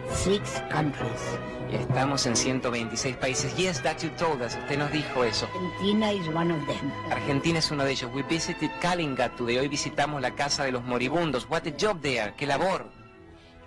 [0.09, 1.39] 126 countries.
[1.71, 3.55] Estamos en 126 países.
[3.57, 4.55] Yes, that you told us.
[4.55, 5.47] Usted nos dijo eso.
[5.47, 6.91] Argentina is one of them.
[7.11, 8.11] Argentina es uno de ellos.
[8.13, 9.57] We visited Kalinga today.
[9.57, 11.47] Hoy visitamos la casa de los moribundos.
[11.49, 12.33] What a job there.
[12.37, 12.85] Qué labor.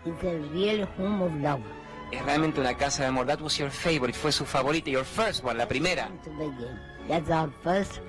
[0.05, 1.61] It's a real home of love.
[2.13, 3.27] Es realmente una casa de amor.
[3.27, 4.17] That was your favorite.
[4.17, 4.91] Fue su favorita.
[4.91, 6.09] Your first one, la primera.
[7.09, 8.01] That's our first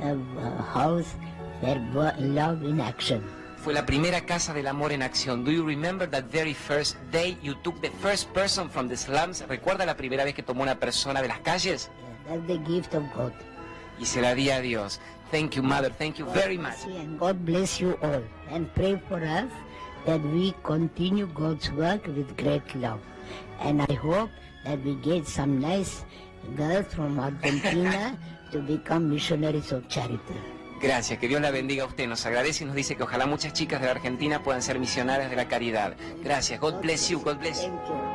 [0.00, 1.16] uh, uh, house
[1.60, 1.80] where
[2.18, 3.24] love in action.
[3.68, 5.44] Fue la primera casa del amor en acción.
[5.44, 9.44] Do you remember that very first day you took the first person from the slums?
[9.46, 11.90] ¿Recuerda la primera vez que tomó una persona de las calles?
[12.26, 13.34] That's the gift of God.
[14.00, 15.00] Y se la di a Dios.
[15.30, 15.92] Thank you, Mother.
[15.92, 16.86] Thank you very much.
[16.86, 18.22] And God bless you all.
[18.50, 19.52] And pray for us
[20.06, 23.00] that we continue God's work with great love.
[23.60, 24.30] And I hope
[24.64, 26.06] that we get some nice
[26.56, 28.18] girls from Argentina
[28.50, 30.40] to become missionaries of charity.
[30.80, 32.06] Gracias, que Dios la bendiga a usted.
[32.06, 35.30] Nos agradece y nos dice que ojalá muchas chicas de la Argentina puedan ser misionarias
[35.30, 35.96] de la caridad.
[36.22, 38.07] Gracias, God bless you, God bless you.